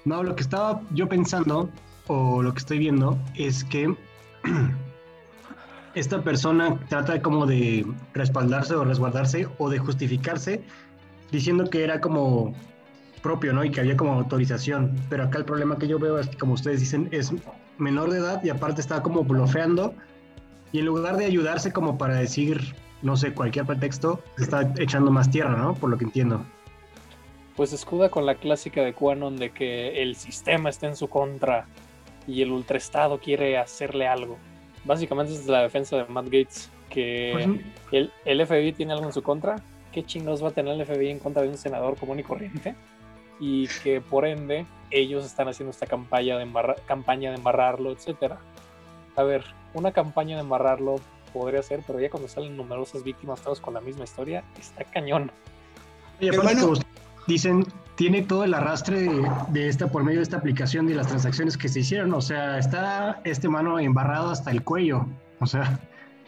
No, 0.05 0.23
lo 0.23 0.37
que 0.37 0.43
estaba 0.43 0.81
yo 0.93 1.09
pensando, 1.09 1.69
o 2.07 2.43
lo 2.43 2.53
que 2.53 2.59
estoy 2.59 2.79
viendo, 2.79 3.19
es 3.35 3.65
que 3.65 3.93
esta 5.97 6.23
persona 6.23 6.79
trata 6.89 7.21
como 7.21 7.45
de 7.45 7.85
respaldarse 8.15 8.77
o 8.77 8.85
resguardarse 8.85 9.49
o 9.59 9.69
de 9.69 9.79
justificarse 9.81 10.63
diciendo 11.31 11.69
que 11.71 11.85
era 11.85 12.01
como 12.01 12.55
propio, 13.23 13.53
¿no? 13.53 13.65
Y 13.65 13.71
que 13.71 13.81
había 13.81 13.97
como 13.97 14.13
autorización. 14.13 14.95
Pero 15.09 15.25
acá 15.25 15.39
el 15.39 15.45
problema 15.45 15.79
que 15.79 15.89
yo 15.89 15.99
veo 15.99 16.19
es 16.19 16.29
que, 16.29 16.37
como 16.37 16.55
ustedes 16.55 16.81
dicen, 16.81 17.09
es 17.11 17.33
menor 17.79 18.11
de 18.11 18.19
edad 18.19 18.43
y 18.45 18.51
aparte 18.51 18.81
está 18.81 19.03
como 19.03 19.25
blofeando. 19.25 19.95
Y 20.73 20.81
en 20.81 20.87
lugar 20.87 21.17
de 21.17 21.25
ayudarse 21.25 21.73
como 21.73 21.99
para 21.99 22.15
decir, 22.15 22.75
no 23.03 23.17
sé, 23.17 23.33
cualquier 23.33 23.67
pretexto, 23.67 24.21
se 24.37 24.45
está 24.45 24.73
echando 24.79 25.11
más 25.11 25.31
tierra, 25.31 25.57
¿no? 25.57 25.75
Por 25.75 25.91
lo 25.91 25.99
que 25.99 26.05
entiendo. 26.05 26.45
Pues 27.57 27.73
escuda 27.73 28.11
con 28.11 28.27
la 28.27 28.35
clásica 28.35 28.83
de 28.83 28.93
Quanon 28.93 29.37
de 29.37 29.51
que 29.51 30.03
el 30.03 30.15
sistema 30.17 30.69
está 30.69 30.87
en 30.87 30.97
su 30.97 31.09
contra 31.09 31.67
y 32.27 32.43
el 32.43 32.51
ultraestado 32.51 33.19
quiere 33.19 33.57
hacerle 33.57 34.07
algo. 34.07 34.37
Básicamente 34.85 35.33
es 35.33 35.47
la 35.47 35.63
defensa 35.63 35.97
de 35.97 36.05
Matt 36.05 36.27
Gates, 36.27 36.71
que 36.91 37.31
Pues, 37.33 37.61
el, 37.93 38.13
el 38.25 38.47
FBI 38.47 38.73
tiene 38.73 38.93
algo 38.93 39.07
en 39.07 39.13
su 39.13 39.23
contra. 39.23 39.57
¿Qué 39.97 40.05
chingados 40.05 40.45
va 40.45 40.49
a 40.49 40.51
tener 40.51 40.79
el 40.79 40.85
FBI 40.85 41.09
en 41.09 41.19
contra 41.19 41.41
de 41.41 41.49
un 41.49 41.57
senador 41.57 41.97
común 41.97 42.19
y 42.21 42.23
corriente? 42.23 42.75
Y 43.41 43.67
que 43.83 44.03
por 44.03 44.27
ende 44.27 44.67
ellos 44.91 45.25
están 45.25 45.49
haciendo 45.49 45.71
esta 45.71 45.87
campaña 45.87 46.37
de, 46.37 46.43
embarra- 46.43 46.77
campaña 46.87 47.31
de 47.31 47.37
embarrarlo, 47.37 47.93
etcétera. 47.93 48.37
A 49.17 49.23
ver, 49.23 49.43
una 49.73 49.93
campaña 49.93 50.37
de 50.37 50.43
embarrarlo 50.43 50.97
podría 51.33 51.63
ser, 51.63 51.81
pero 51.87 51.99
ya 51.99 52.11
cuando 52.11 52.29
salen 52.29 52.59
numerosas 52.59 53.05
víctimas 53.05 53.41
todos 53.41 53.59
con 53.59 53.73
la 53.73 53.81
misma 53.81 54.05
historia, 54.05 54.45
está 54.61 54.85
cañón. 54.85 55.31
Y 56.21 56.29
aparte, 56.29 56.61
como 56.61 56.73
ustedes 56.73 56.93
dicen, 57.27 57.65
tiene 57.95 58.21
todo 58.21 58.45
el 58.45 58.53
arrastre 58.53 59.01
de, 59.01 59.31
de 59.49 59.69
esta 59.69 59.87
por 59.87 60.05
medio 60.05 60.19
de 60.19 60.25
esta 60.25 60.37
aplicación 60.37 60.91
y 60.91 60.93
las 60.93 61.07
transacciones 61.07 61.57
que 61.57 61.71
se 61.71 61.81
hicieron. 61.81 62.13
O 62.13 62.21
sea, 62.21 62.59
está 62.59 63.23
este 63.25 63.49
mano 63.49 63.79
embarrado 63.79 64.29
hasta 64.29 64.51
el 64.51 64.63
cuello. 64.63 65.07
O 65.41 65.47
sea, 65.47 65.81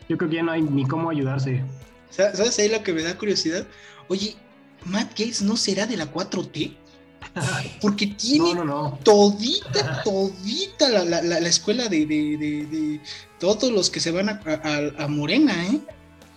yo 0.08 0.16
creo 0.16 0.30
que 0.30 0.36
ya 0.36 0.42
no 0.42 0.52
hay 0.52 0.62
ni 0.62 0.86
cómo 0.86 1.10
ayudarse. 1.10 1.62
Sa- 2.10 2.34
¿Sabes 2.34 2.58
ahí 2.58 2.68
lo 2.68 2.82
que 2.82 2.92
me 2.92 3.02
da 3.02 3.16
curiosidad? 3.16 3.66
Oye, 4.08 4.36
Matt 4.84 5.10
Gates 5.10 5.42
no 5.42 5.56
será 5.56 5.86
de 5.86 5.96
la 5.96 6.06
4T? 6.12 6.74
Porque 7.80 8.06
tiene 8.06 8.54
No, 8.54 8.64
no, 8.64 8.82
no. 8.90 8.98
todita, 9.04 10.02
todita 10.02 10.88
la, 10.88 11.04
la- 11.04 11.22
la- 11.22 11.40
la 11.40 11.48
escuela 11.48 11.88
de, 11.88 12.06
de- 12.06 12.36
de- 12.36 12.66
de 12.66 13.00
todos 13.38 13.70
los 13.70 13.90
que 13.90 14.00
se 14.00 14.10
van 14.10 14.28
a, 14.28 14.40
a- 14.46 15.04
a 15.04 15.08
Morena, 15.08 15.66
¿eh? 15.66 15.78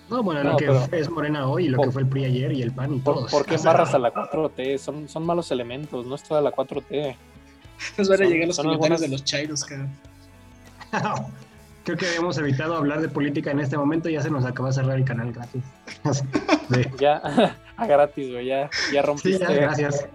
No, 0.09 0.21
bueno, 0.23 0.43
No, 0.43 0.51
lo 0.51 0.57
que 0.57 0.65
pero- 0.65 0.87
es 0.91 1.09
Morena 1.09 1.47
hoy, 1.47 1.69
lo 1.69 1.77
Por- 1.77 1.85
que 1.87 1.91
fue 1.93 2.01
el 2.01 2.07
PRI 2.09 2.25
ayer 2.25 2.51
y 2.51 2.61
el 2.61 2.71
PAN 2.73 2.95
y 2.95 2.99
¿Por, 2.99 3.15
todos. 3.15 3.31
por 3.31 3.45
qué 3.45 3.55
embarras 3.55 3.93
a 3.93 3.99
la 3.99 4.11
4T? 4.13 4.77
Son, 4.77 5.07
son 5.07 5.25
malos 5.25 5.49
elementos, 5.51 6.05
no 6.05 6.15
es 6.15 6.23
toda 6.23 6.41
la 6.41 6.51
4T. 6.51 7.15
Nos 7.97 8.09
van 8.09 8.21
a 8.21 8.23
Son- 8.25 8.33
llegar 8.33 8.47
los 8.47 8.57
comentarios 8.57 8.83
algunas- 8.83 9.01
de 9.01 9.07
los 9.07 9.23
chairos, 9.23 9.63
cabrón. 9.63 9.89
Creo 11.83 11.97
que 11.97 12.07
habíamos 12.07 12.37
evitado 12.37 12.75
hablar 12.75 13.01
de 13.01 13.09
política 13.09 13.51
en 13.51 13.59
este 13.59 13.75
momento 13.77 14.07
y 14.07 14.13
ya 14.13 14.21
se 14.21 14.29
nos 14.29 14.45
acaba 14.45 14.69
de 14.69 14.75
cerrar 14.75 14.97
el 14.97 15.05
canal, 15.05 15.33
gracias. 15.33 15.63
Sí, 16.71 16.81
Ya, 16.99 17.17
a 17.77 17.87
gratis, 17.87 18.31
güey, 18.31 18.45
ya, 18.47 18.69
ya 18.93 19.01
sí, 19.01 19.07
rompiste. 19.07 19.39
ya, 19.39 19.51
gracias. 19.51 20.05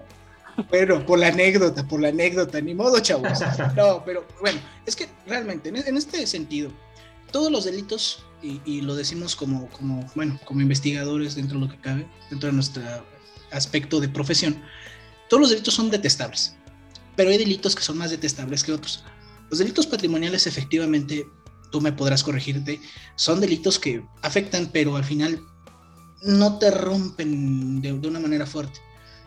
Bueno, 0.70 1.04
por 1.04 1.18
la 1.18 1.28
anécdota, 1.28 1.87
por 1.87 2.00
la 2.00 2.08
anécdota, 2.08 2.61
ni 2.61 2.75
modo, 2.75 2.99
chavos. 3.00 3.28
No, 3.76 4.02
pero 4.04 4.25
bueno, 4.40 4.61
es 4.87 4.94
que 4.96 5.08
realmente, 5.26 5.68
en, 5.68 5.76
en 5.76 5.96
este 5.96 6.26
sentido, 6.26 6.70
todos 7.32 7.50
los 7.50 7.64
delitos, 7.64 8.25
y, 8.42 8.61
y 8.64 8.80
lo 8.82 8.94
decimos 8.94 9.35
como, 9.35 9.68
como, 9.70 10.08
bueno, 10.14 10.38
como 10.44 10.61
investigadores 10.61 11.35
dentro 11.35 11.58
de 11.58 11.66
lo 11.66 11.70
que 11.70 11.78
cabe, 11.80 12.06
dentro 12.30 12.49
de 12.49 12.54
nuestro 12.54 12.82
aspecto 13.50 14.00
de 14.00 14.08
profesión, 14.08 14.62
todos 15.28 15.40
los 15.40 15.50
delitos 15.50 15.75
son 15.75 15.90
detestables, 15.90 16.54
pero 17.16 17.30
hay 17.30 17.38
delitos 17.38 17.75
que 17.75 17.82
son 17.82 17.99
más 17.99 18.11
detestables 18.11 18.62
que 18.62 18.73
otros. 18.73 19.04
Los 19.50 19.58
delitos 19.58 19.87
patrimoniales, 19.87 20.46
efectivamente, 20.46 21.26
tú 21.70 21.80
me 21.80 21.92
podrás 21.92 22.23
corregirte, 22.23 22.80
son 23.16 23.40
delitos 23.40 23.78
que 23.78 24.04
afectan, 24.23 24.70
pero 24.73 24.96
al 24.96 25.04
final 25.04 25.40
no 26.23 26.58
te 26.58 26.70
rompen 26.70 27.80
de, 27.80 27.92
una 27.92 28.20
manera 28.20 28.46
fuerte. 28.46 28.80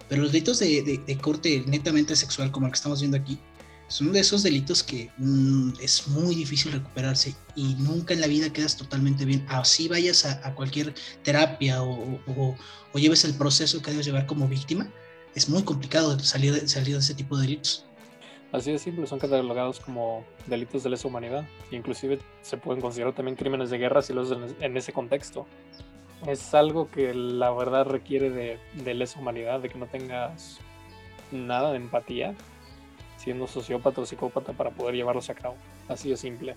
Pero 0.08 0.24
los 0.24 0.32
delitos 0.32 0.60
de, 0.60 1.20
corte 1.22 1.64
netamente 1.68 2.16
sexual, 2.16 2.52
como 2.52 2.66
el 2.66 2.72
que 2.72 2.78
estamos 2.78 3.00
viendo 3.00 3.18
aquí, 3.18 3.40
son 3.88 4.12
de 4.12 4.20
esos 4.20 4.44
delitos 4.44 4.84
que 4.84 5.10
mm, 5.18 5.74
es 5.82 6.08
muy 6.08 6.36
difícil 6.36 6.72
recuperarse 6.72 7.36
y 7.56 7.74
nunca 7.76 8.14
en 8.14 8.22
la 8.22 8.28
vida 8.28 8.52
quedas 8.52 8.78
totalmente 8.78 9.26
bien. 9.26 9.46
Así 9.50 9.88
vayas 9.88 10.26
a, 10.26 10.54
cualquier 10.56 10.94
terapia 11.24 11.82
o, 11.82 12.56
lleves 12.96 13.24
el 13.26 13.34
proceso 13.34 13.82
que 13.82 13.92
debes 13.92 14.06
llevar 14.06 14.26
como 14.26 14.48
víctima, 14.48 14.92
es 15.36 15.48
muy 15.50 15.64
complicado 15.64 16.20
salir 16.20 16.54
de 16.54 16.98
ese 16.98 17.14
tipo 17.14 17.38
de 17.38 17.44
delitos. 17.44 17.86
Así 18.52 18.72
de 18.72 18.80
simple, 18.80 19.06
son 19.06 19.20
catalogados 19.20 19.80
como 19.80 20.24
delitos 20.48 20.84
de 20.84 20.90
lesa 20.90 21.08
humanidad. 21.08 21.46
Inclusive 21.72 22.20
se 22.42 22.58
pueden 22.58 22.82
considerar 22.82 23.14
también 23.14 23.36
crímenes 23.36 23.70
de 23.70 23.78
guerra 23.78 24.02
si 24.02 24.14
los 24.14 24.32
en, 24.60 24.78
ese 24.78 24.92
contexto. 24.92 25.46
Es 26.28 26.54
algo 26.54 26.90
que 26.90 27.14
la 27.14 27.52
verdad 27.52 27.86
requiere 27.86 28.30
de, 28.30 28.60
de 28.84 28.94
lesa 28.94 29.20
humanidad, 29.20 29.60
de 29.60 29.70
que 29.70 29.78
no 29.78 29.86
tengas 29.86 30.60
nada 31.32 31.72
de 31.72 31.78
empatía 31.78 32.34
siendo 33.18 33.48
sociópata 33.48 34.02
o 34.02 34.06
psicópata 34.06 34.54
para 34.54 34.72
poder 34.72 34.96
llevarlos 34.96 35.30
a 35.30 35.36
cabo. 35.36 35.56
Así 35.88 36.10
de 36.10 36.18
simple. 36.18 36.56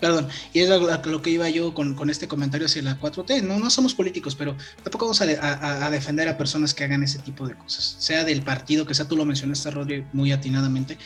Perdón, 0.00 0.28
y 0.52 0.60
es 0.60 0.68
lo, 0.68 0.78
lo 0.78 1.22
que 1.22 1.30
iba 1.30 1.48
yo 1.50 1.74
con, 1.74 1.94
con, 1.94 2.08
este 2.08 2.28
comentario 2.28 2.66
hacia 2.66 2.82
la 2.82 3.00
4T. 3.00 3.42
No, 3.42 3.58
no 3.58 3.68
somos 3.68 3.94
políticos, 3.94 4.36
pero 4.36 4.56
tampoco 4.82 5.06
vamos 5.06 5.20
a, 5.20 5.24
a, 5.24 5.86
a, 5.86 5.90
defender 5.90 6.28
a 6.28 6.38
personas 6.38 6.72
que 6.72 6.84
hagan 6.84 7.02
ese 7.02 7.18
tipo 7.18 7.48
de 7.48 7.54
cosas. 7.54 7.96
Sea 7.98 8.24
del 8.24 8.42
partido, 8.42 8.86
que 8.86 8.94
sea 8.94 9.08
tú 9.08 9.16
lo 9.16 9.24
mencionaste, 9.24 9.70
Rodri, 9.72 10.04
muy 10.12 10.30
atinadamente. 10.30 10.98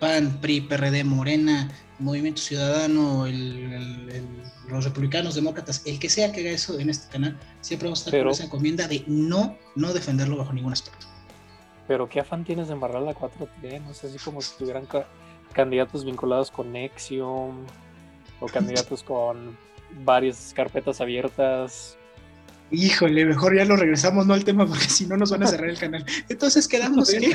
PAN, 0.00 0.40
PRI, 0.40 0.62
PRD, 0.62 1.04
Morena, 1.04 1.70
Movimiento 2.00 2.40
Ciudadano, 2.40 3.26
el, 3.26 3.72
el, 3.72 4.10
el, 4.10 4.24
los 4.68 4.84
republicanos, 4.84 5.34
demócratas, 5.34 5.82
el 5.84 5.98
que 5.98 6.08
sea 6.08 6.32
que 6.32 6.40
haga 6.40 6.50
eso 6.50 6.80
en 6.80 6.90
este 6.90 7.12
canal, 7.12 7.38
siempre 7.60 7.86
vamos 7.86 8.00
a 8.00 8.02
estar 8.02 8.12
pero, 8.12 8.24
con 8.24 8.32
esa 8.32 8.44
encomienda 8.44 8.88
de 8.88 9.04
no, 9.06 9.56
no 9.76 9.92
defenderlo 9.92 10.38
bajo 10.38 10.52
ningún 10.52 10.72
aspecto. 10.72 11.06
Pero 11.86 12.08
qué 12.08 12.20
afán 12.20 12.44
tienes 12.44 12.68
de 12.68 12.74
embarrar 12.74 13.02
la 13.02 13.14
4T, 13.14 13.82
no 13.82 13.92
sé, 13.92 14.06
así 14.06 14.18
como 14.18 14.40
si 14.40 14.56
tuvieran 14.56 14.86
ca 14.86 15.06
candidatos 15.52 16.04
vinculados 16.04 16.50
con 16.50 16.72
Nexium 16.72 17.66
o 18.40 18.46
candidatos 18.46 19.02
con 19.02 19.56
varias 20.04 20.52
carpetas 20.54 21.00
abiertas. 21.00 21.96
Híjole, 22.70 23.24
mejor 23.26 23.56
ya 23.56 23.64
lo 23.64 23.76
regresamos, 23.76 24.26
no 24.26 24.34
al 24.34 24.44
tema, 24.44 24.66
porque 24.66 24.84
si 24.84 25.06
no 25.06 25.16
nos 25.16 25.30
van 25.30 25.42
a 25.42 25.46
cerrar 25.46 25.68
el 25.68 25.78
canal. 25.78 26.04
Entonces 26.28 26.68
quedamos 26.68 27.10
que... 27.18 27.32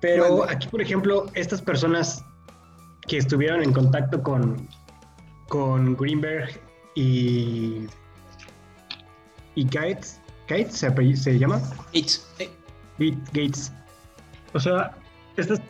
Pero 0.00 0.36
bueno. 0.36 0.52
aquí, 0.52 0.68
por 0.68 0.80
ejemplo, 0.80 1.26
estas 1.34 1.60
personas 1.60 2.24
que 3.06 3.18
estuvieron 3.18 3.62
en 3.62 3.72
contacto 3.72 4.22
con, 4.22 4.66
con 5.48 5.96
Greenberg 5.96 6.48
y, 6.94 7.86
y 9.56 9.64
Gates, 9.64 10.20
Gates 10.48 10.76
se, 10.76 11.16
se 11.16 11.38
llama? 11.38 11.60
Gates. 11.92 12.26
Sí. 12.38 13.18
Gates. 13.32 13.72
O 14.52 14.60
sea, 14.60 14.96
estas 15.36 15.60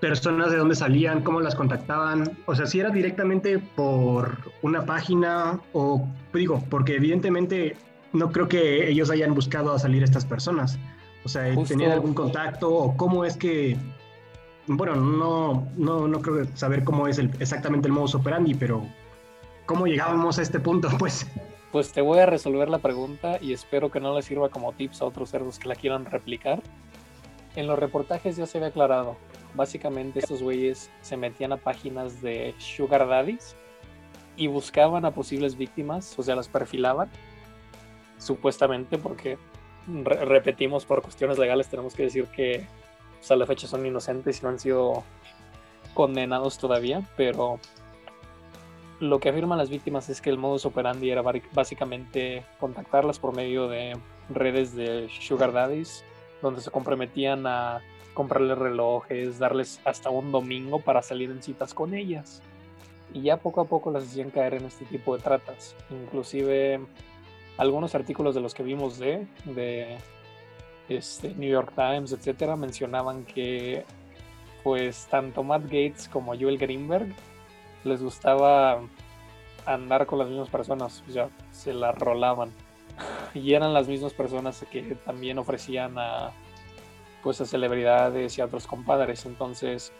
personas 0.00 0.50
de 0.50 0.58
dónde 0.58 0.74
salían, 0.74 1.22
cómo 1.22 1.40
las 1.40 1.54
contactaban, 1.54 2.38
o 2.46 2.54
sea, 2.54 2.66
si 2.66 2.80
era 2.80 2.90
directamente 2.90 3.58
por 3.58 4.38
una 4.62 4.84
página 4.84 5.60
o 5.72 6.06
digo, 6.32 6.62
porque 6.68 6.96
evidentemente 6.96 7.76
no 8.12 8.30
creo 8.30 8.48
que 8.48 8.88
ellos 8.88 9.10
hayan 9.10 9.34
buscado 9.34 9.72
a 9.72 9.78
salir 9.78 10.02
estas 10.02 10.24
personas. 10.24 10.78
O 11.24 11.28
sea, 11.28 11.52
Justo. 11.54 11.74
¿tenían 11.74 11.92
algún 11.92 12.14
contacto 12.14 12.72
o 12.72 12.96
cómo 12.96 13.24
es 13.24 13.36
que, 13.36 13.76
bueno, 14.66 14.96
no, 14.96 15.66
no, 15.76 16.06
no 16.06 16.20
creo 16.20 16.46
saber 16.54 16.84
cómo 16.84 17.08
es 17.08 17.18
el, 17.18 17.30
exactamente 17.40 17.88
el 17.88 17.92
modus 17.92 18.14
operandi, 18.14 18.54
pero 18.54 18.86
¿cómo 19.66 19.86
llegábamos 19.86 20.38
a 20.38 20.42
este 20.42 20.60
punto, 20.60 20.88
pues? 20.98 21.26
Pues 21.72 21.92
te 21.92 22.00
voy 22.00 22.20
a 22.20 22.26
resolver 22.26 22.68
la 22.68 22.78
pregunta 22.78 23.38
y 23.40 23.52
espero 23.52 23.90
que 23.90 24.00
no 24.00 24.14
le 24.14 24.22
sirva 24.22 24.48
como 24.50 24.72
tips 24.72 25.02
a 25.02 25.04
otros 25.04 25.30
cerdos 25.30 25.58
que 25.58 25.68
la 25.68 25.74
quieran 25.74 26.04
replicar. 26.04 26.62
En 27.56 27.66
los 27.66 27.78
reportajes 27.78 28.36
ya 28.36 28.46
se 28.46 28.58
había 28.58 28.68
aclarado. 28.68 29.16
Básicamente 29.54 30.20
estos 30.20 30.42
güeyes 30.42 30.90
se 31.00 31.16
metían 31.16 31.52
a 31.52 31.56
páginas 31.56 32.20
de 32.20 32.54
sugar 32.58 33.08
daddies 33.08 33.56
y 34.36 34.46
buscaban 34.46 35.06
a 35.06 35.12
posibles 35.12 35.56
víctimas, 35.56 36.16
o 36.18 36.22
sea, 36.22 36.36
las 36.36 36.48
perfilaban, 36.48 37.10
supuestamente 38.18 38.98
porque 38.98 39.38
re 39.86 40.24
repetimos 40.24 40.84
por 40.84 41.00
cuestiones 41.00 41.38
legales 41.38 41.68
tenemos 41.68 41.94
que 41.94 42.04
decir 42.04 42.26
que 42.26 42.66
pues, 43.18 43.30
a 43.30 43.36
la 43.36 43.46
fecha 43.46 43.66
son 43.66 43.86
inocentes 43.86 44.40
y 44.40 44.42
no 44.42 44.50
han 44.50 44.58
sido 44.58 45.04
condenados 45.94 46.58
todavía, 46.58 47.08
pero 47.16 47.58
lo 49.00 49.20
que 49.20 49.30
afirman 49.30 49.58
las 49.58 49.70
víctimas 49.70 50.08
es 50.08 50.20
que 50.20 50.30
el 50.30 50.38
modus 50.38 50.66
operandi 50.66 51.10
era 51.10 51.22
básicamente 51.52 52.44
contactarlas 52.60 53.18
por 53.18 53.34
medio 53.34 53.68
de 53.68 53.96
redes 54.28 54.74
de 54.74 55.08
sugar 55.20 55.52
daddies, 55.52 56.04
donde 56.42 56.60
se 56.60 56.70
comprometían 56.70 57.46
a 57.46 57.80
comprarles 58.14 58.58
relojes, 58.58 59.38
darles 59.38 59.80
hasta 59.84 60.10
un 60.10 60.32
domingo 60.32 60.80
para 60.80 61.02
salir 61.02 61.30
en 61.30 61.42
citas 61.42 61.74
con 61.74 61.94
ellas. 61.94 62.42
Y 63.12 63.22
ya 63.22 63.36
poco 63.36 63.60
a 63.60 63.66
poco 63.66 63.90
las 63.90 64.04
hacían 64.04 64.30
caer 64.30 64.54
en 64.54 64.64
este 64.64 64.84
tipo 64.86 65.16
de 65.16 65.22
tratas. 65.22 65.76
Inclusive 65.90 66.80
algunos 67.58 67.94
artículos 67.94 68.34
de 68.34 68.40
los 68.40 68.54
que 68.54 68.62
vimos 68.62 68.98
de, 68.98 69.26
de 69.44 69.98
este, 70.88 71.34
New 71.34 71.48
York 71.48 71.72
Times, 71.74 72.12
etcétera, 72.12 72.56
mencionaban 72.56 73.24
que 73.24 73.84
pues 74.62 75.06
tanto 75.10 75.42
Matt 75.42 75.62
Gates 75.64 76.08
como 76.08 76.34
Joel 76.34 76.58
Greenberg 76.58 77.14
les 77.84 78.02
gustaba 78.02 78.80
andar 79.64 80.06
con 80.06 80.18
las 80.18 80.28
mismas 80.28 80.48
personas, 80.48 81.04
o 81.08 81.12
sea, 81.12 81.28
se 81.52 81.72
la 81.72 81.92
rolaban. 81.92 82.50
Y 83.34 83.52
eran 83.52 83.74
las 83.74 83.86
mismas 83.86 84.14
personas 84.14 84.64
que 84.70 84.96
también 85.04 85.38
ofrecían 85.38 85.98
a 85.98 86.32
pues 87.22 87.40
a 87.40 87.44
celebridades 87.44 88.38
y 88.38 88.40
a 88.40 88.44
otros 88.44 88.66
compadres. 88.66 89.26
Entonces, 89.26 89.92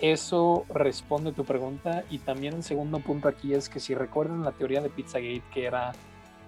eso 0.00 0.66
responde 0.68 1.30
a 1.30 1.32
tu 1.32 1.44
pregunta. 1.44 2.04
Y 2.10 2.18
también 2.18 2.54
el 2.54 2.64
segundo 2.64 2.98
punto 2.98 3.28
aquí 3.28 3.54
es 3.54 3.68
que 3.68 3.78
si 3.78 3.94
recuerdan 3.94 4.42
la 4.42 4.50
teoría 4.50 4.80
de 4.80 4.90
Pizzagate, 4.90 5.44
que 5.54 5.64
era 5.64 5.92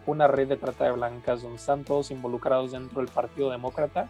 una 0.07 0.27
red 0.27 0.49
de 0.49 0.57
trata 0.57 0.87
de 0.87 0.91
blancas 0.91 1.43
donde 1.43 1.59
están 1.59 1.85
todos 1.85 2.11
involucrados 2.11 2.73
dentro 2.73 3.01
del 3.01 3.09
Partido 3.09 3.49
Demócrata, 3.49 4.09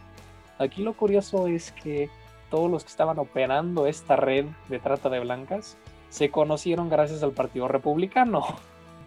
aquí 0.59 0.83
lo 0.83 0.95
curioso 0.95 1.47
es 1.47 1.73
que 1.73 2.09
todos 2.51 2.71
los 2.71 2.85
que 2.85 2.91
estaban 2.91 3.19
operando 3.19 3.87
esta 3.87 4.17
red 4.17 4.47
de 4.69 4.79
trata 4.79 5.11
de 5.11 5.21
blancas 5.21 5.77
se 6.09 6.31
conocieron 6.31 6.89
gracias 6.89 7.23
al 7.23 7.33
Partido 7.33 7.69
Republicano. 7.69 8.45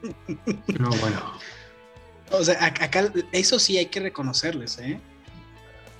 No, 0.80 0.90
bueno. 1.02 1.20
O 2.32 2.44
sea, 2.44 2.64
acá 2.66 3.12
eso 3.32 3.60
sí 3.60 3.78
hay 3.78 3.86
que 3.88 4.00
reconocerles, 4.00 4.78
¿eh? 4.80 5.00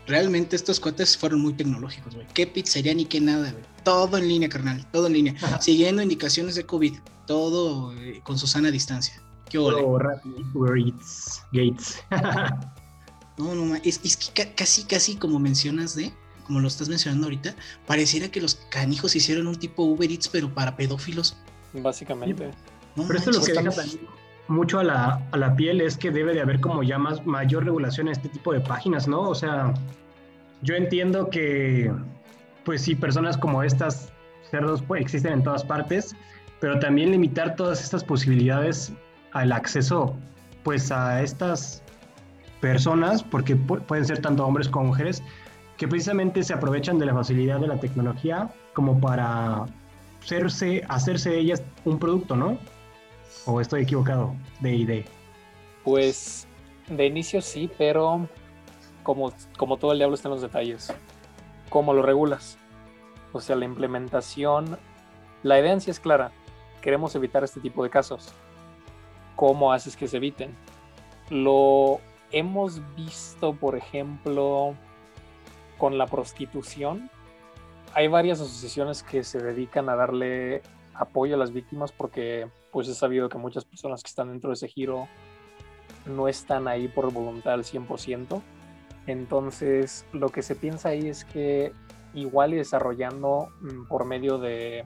realmente 0.08 0.56
estos 0.56 0.80
cuates 0.80 1.18
fueron 1.18 1.42
muy 1.42 1.54
tecnológicos, 1.54 2.16
güey. 2.16 2.26
Qué 2.34 2.48
pizzería 2.48 2.94
ni 2.94 3.06
qué 3.06 3.22
nada, 3.22 3.52
güey. 3.52 3.64
Todo 3.84 4.18
en 4.18 4.28
línea, 4.28 4.50
carnal, 4.50 4.86
todo 4.92 5.08
en 5.08 5.14
línea. 5.14 5.62
Siguiendo 5.62 6.02
indicaciones 6.02 6.56
de 6.56 6.66
COVID, 6.66 6.96
todo 7.28 7.94
eh, 7.94 8.22
con 8.24 8.40
su 8.40 8.48
sana 8.48 8.72
distancia. 8.72 9.22
Qué 9.50 9.58
ole. 9.58 9.82
Oh, 9.82 9.98
Gates. 9.98 11.42
Gates. 11.52 12.00
no, 13.38 13.54
no, 13.54 13.76
es, 13.76 14.00
es 14.04 14.18
que 14.18 14.54
casi, 14.56 14.84
casi 14.84 15.16
como 15.16 15.40
mencionas 15.40 15.96
de, 15.96 16.14
como 16.46 16.60
lo 16.60 16.68
estás 16.68 16.90
mencionando 16.90 17.28
ahorita, 17.28 17.56
pareciera 17.86 18.30
que 18.30 18.42
los 18.42 18.56
canijos 18.56 19.16
hicieron 19.16 19.48
un 19.48 19.56
tipo 19.56 19.84
Uber 19.84 20.12
Eats, 20.12 20.28
pero 20.28 20.54
para 20.54 20.76
pedófilos. 20.76 21.38
Básicamente. 21.74 22.52
No, 22.96 23.06
pero 23.06 23.20
esto 23.20 23.30
es 23.32 23.38
lo 23.38 23.44
que 23.44 23.54
deja 23.54 23.84
mucho 24.48 24.80
a 24.80 24.84
la, 24.84 25.22
a 25.32 25.38
la 25.38 25.56
piel 25.56 25.82
es 25.82 25.98
que 25.98 26.12
debe 26.12 26.34
de 26.34 26.42
haber 26.42 26.60
como 26.60 26.84
ya 26.84 26.98
más 26.98 27.26
mayor 27.26 27.66
regulación 27.66 28.08
a 28.08 28.12
este 28.12 28.30
tipo 28.30 28.54
de 28.54 28.60
páginas, 28.60 29.08
¿no? 29.08 29.22
O 29.22 29.36
sea, 29.36 29.74
yo 30.62 30.76
entiendo 30.76 31.30
que, 31.30 31.92
pues 32.64 32.82
sí, 32.82 32.96
personas 32.96 33.38
como 33.38 33.64
estas 33.64 34.12
cerdos 34.50 34.82
pues, 34.82 35.02
existen 35.02 35.34
en 35.34 35.44
todas 35.44 35.64
partes, 35.64 36.16
pero 36.60 36.80
también 36.80 37.12
limitar 37.12 37.56
todas 37.56 37.82
estas 37.82 38.04
posibilidades 38.04 38.94
al 39.34 39.52
acceso, 39.52 40.16
pues 40.64 40.92
a 40.92 41.22
estas 41.22 41.84
personas, 42.62 43.24
porque 43.24 43.56
pu 43.56 43.80
pueden 43.80 44.06
ser 44.06 44.20
tanto 44.20 44.46
hombres 44.46 44.68
como 44.68 44.88
mujeres, 44.88 45.22
que 45.78 45.88
precisamente 45.88 46.42
se 46.42 46.54
aprovechan 46.54 46.98
de 46.98 47.06
la 47.06 47.14
facilidad 47.14 47.60
de 47.60 47.68
la 47.68 47.80
tecnología 47.80 48.50
como 48.74 49.00
para 49.00 49.66
hacerse, 50.24 50.84
hacerse 50.90 51.30
de 51.30 51.40
ellas 51.40 51.64
un 51.86 52.00
producto, 52.00 52.36
¿no? 52.36 52.58
¿O 53.50 53.62
estoy 53.62 53.84
equivocado 53.84 54.36
de 54.60 54.76
idea? 54.76 55.06
Pues 55.86 56.46
de 56.90 57.06
inicio 57.06 57.42
sí, 57.42 57.72
pero 57.78 58.28
como, 59.04 59.32
como 59.58 59.78
todo 59.78 59.94
el 59.94 60.00
diablo 60.00 60.16
está 60.16 60.28
en 60.28 60.34
los 60.34 60.42
detalles. 60.42 60.94
¿Cómo 61.70 61.94
lo 61.94 62.02
regulas? 62.02 62.58
O 63.32 63.40
sea, 63.40 63.56
la 63.56 63.64
implementación, 63.64 64.78
la 65.44 65.60
idea 65.62 65.74
es 65.76 66.00
clara. 66.02 66.32
Queremos 66.82 67.16
evitar 67.16 67.42
este 67.46 67.62
tipo 67.62 67.86
de 67.86 67.90
casos. 67.90 68.34
¿Cómo 69.38 69.72
haces 69.72 69.96
que 69.96 70.10
se 70.10 70.18
eviten? 70.18 70.54
Lo 71.30 72.02
hemos 72.32 72.82
visto, 72.98 73.54
por 73.54 73.78
ejemplo, 73.78 74.76
con 75.78 75.98
la 75.98 76.08
prostitución. 76.08 77.10
Hay 77.94 78.10
varias 78.10 78.42
asociaciones 78.42 79.04
que 79.04 79.24
se 79.24 79.40
dedican 79.40 79.88
a 79.88 79.96
darle 79.96 80.64
apoyo 80.98 81.36
a 81.36 81.38
las 81.38 81.52
víctimas 81.52 81.92
porque 81.92 82.50
pues 82.72 82.88
es 82.88 82.98
sabido 82.98 83.30
que 83.30 83.38
muchas 83.38 83.66
personas 83.66 84.04
que 84.04 84.10
están 84.10 84.30
dentro 84.30 84.50
de 84.50 84.56
ese 84.56 84.68
giro 84.68 85.08
no 86.06 86.28
están 86.28 86.68
ahí 86.68 86.88
por 86.88 87.12
voluntad 87.12 87.54
al 87.54 87.64
100%. 87.64 88.42
Entonces, 89.08 90.06
lo 90.12 90.30
que 90.30 90.42
se 90.42 90.56
piensa 90.56 90.90
ahí 90.90 91.08
es 91.08 91.26
que 91.26 91.74
igual 92.14 92.54
y 92.54 92.58
desarrollando 92.58 93.50
mm, 93.62 93.88
por 93.88 94.06
medio 94.06 94.38
de 94.38 94.86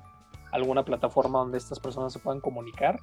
alguna 0.51 0.83
plataforma 0.83 1.39
donde 1.39 1.57
estas 1.57 1.79
personas 1.79 2.13
se 2.13 2.19
puedan 2.19 2.41
comunicar, 2.41 2.99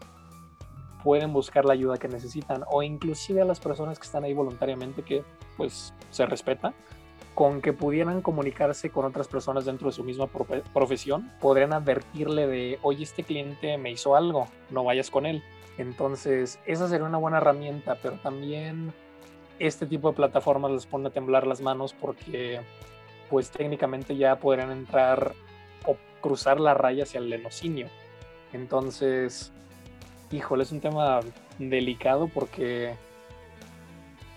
pueden 1.03 1.33
buscar 1.33 1.65
la 1.65 1.73
ayuda 1.73 1.97
que 1.97 2.09
necesitan 2.09 2.65
o 2.71 2.83
inclusive 2.83 3.41
a 3.41 3.45
las 3.45 3.61
personas 3.61 3.99
que 3.99 4.05
están 4.05 4.25
ahí 4.25 4.35
voluntariamente 4.35 5.03
que 5.03 5.25
pues 5.57 5.95
se 6.11 6.27
respeta, 6.27 6.75
con 7.39 7.63
que 7.63 7.73
pudieran 7.73 8.21
comunicarse 8.21 8.91
con 8.91 9.05
otras 9.05 9.29
personas 9.29 9.65
dentro 9.65 9.87
de 9.87 9.93
su 9.93 10.03
misma 10.03 10.27
profe 10.27 10.61
profesión, 10.75 11.31
podrían 11.41 11.73
advertirle 11.73 12.49
de, 12.49 12.81
oye, 12.83 13.05
este 13.05 13.23
cliente 13.23 13.79
me 13.79 13.93
hizo 13.93 14.17
algo, 14.17 14.49
no 14.71 14.83
vayas 14.83 15.09
con 15.09 15.25
él. 15.25 15.45
Entonces, 15.77 16.59
esa 16.67 16.89
sería 16.89 17.07
una 17.07 17.19
buena 17.19 17.37
herramienta, 17.37 17.97
pero 18.03 18.17
también 18.17 18.93
este 19.61 19.87
tipo 19.87 20.11
de 20.11 20.17
plataformas 20.17 20.73
les 20.73 20.87
pone 20.87 21.07
a 21.07 21.11
temblar 21.13 21.47
las 21.47 21.61
manos 21.61 21.93
porque 21.93 22.61
pues 23.31 23.53
técnicamente 23.53 24.17
ya 24.17 24.41
podrían 24.41 24.73
entrar 24.73 25.33
o 25.87 25.95
cruzar 26.21 26.59
la 26.59 26.75
raya 26.75 27.05
hacia 27.05 27.21
el 27.21 27.31
lenocinio. 27.31 27.87
Entonces, 28.53 29.53
híjole, 30.33 30.65
es 30.65 30.73
un 30.73 30.81
tema 30.81 31.21
delicado 31.61 32.27
porque 32.27 32.97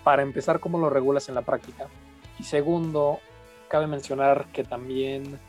para 0.04 0.22
empezar, 0.22 0.60
¿cómo 0.60 0.78
lo 0.78 0.92
regulas 0.92 1.30
en 1.30 1.34
la 1.34 1.42
práctica? 1.42 1.88
Y 2.42 2.44
segundo, 2.44 3.20
cabe 3.68 3.86
mencionar 3.86 4.48
que 4.48 4.64
también 4.64 5.40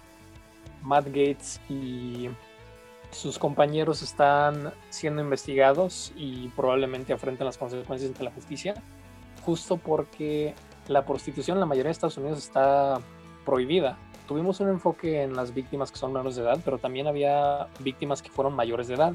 Matt 0.82 1.06
Gates 1.06 1.58
y 1.70 2.28
sus 3.10 3.38
compañeros 3.38 4.02
están 4.02 4.74
siendo 4.90 5.22
investigados 5.22 6.12
y 6.16 6.48
probablemente 6.48 7.14
afrenten 7.14 7.46
las 7.46 7.56
consecuencias 7.56 8.12
de 8.12 8.24
la 8.24 8.30
justicia, 8.30 8.74
justo 9.46 9.78
porque 9.78 10.54
la 10.86 11.06
prostitución 11.06 11.56
en 11.56 11.60
la 11.60 11.66
mayoría 11.66 11.88
de 11.88 11.92
Estados 11.92 12.18
Unidos 12.18 12.40
está 12.40 13.00
prohibida. 13.46 13.96
Tuvimos 14.28 14.60
un 14.60 14.68
enfoque 14.68 15.22
en 15.22 15.34
las 15.34 15.54
víctimas 15.54 15.90
que 15.90 15.96
son 15.96 16.12
menores 16.12 16.36
de 16.36 16.42
edad, 16.42 16.58
pero 16.62 16.76
también 16.76 17.06
había 17.06 17.68
víctimas 17.78 18.20
que 18.20 18.28
fueron 18.28 18.54
mayores 18.54 18.86
de 18.88 18.96
edad. 18.96 19.14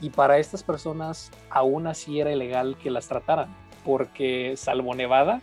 Y 0.00 0.10
para 0.10 0.38
estas 0.38 0.64
personas 0.64 1.30
aún 1.50 1.86
así 1.86 2.18
era 2.18 2.32
ilegal 2.32 2.76
que 2.82 2.90
las 2.90 3.06
trataran, 3.06 3.54
porque 3.84 4.54
salvo 4.56 4.92
Nevada, 4.96 5.40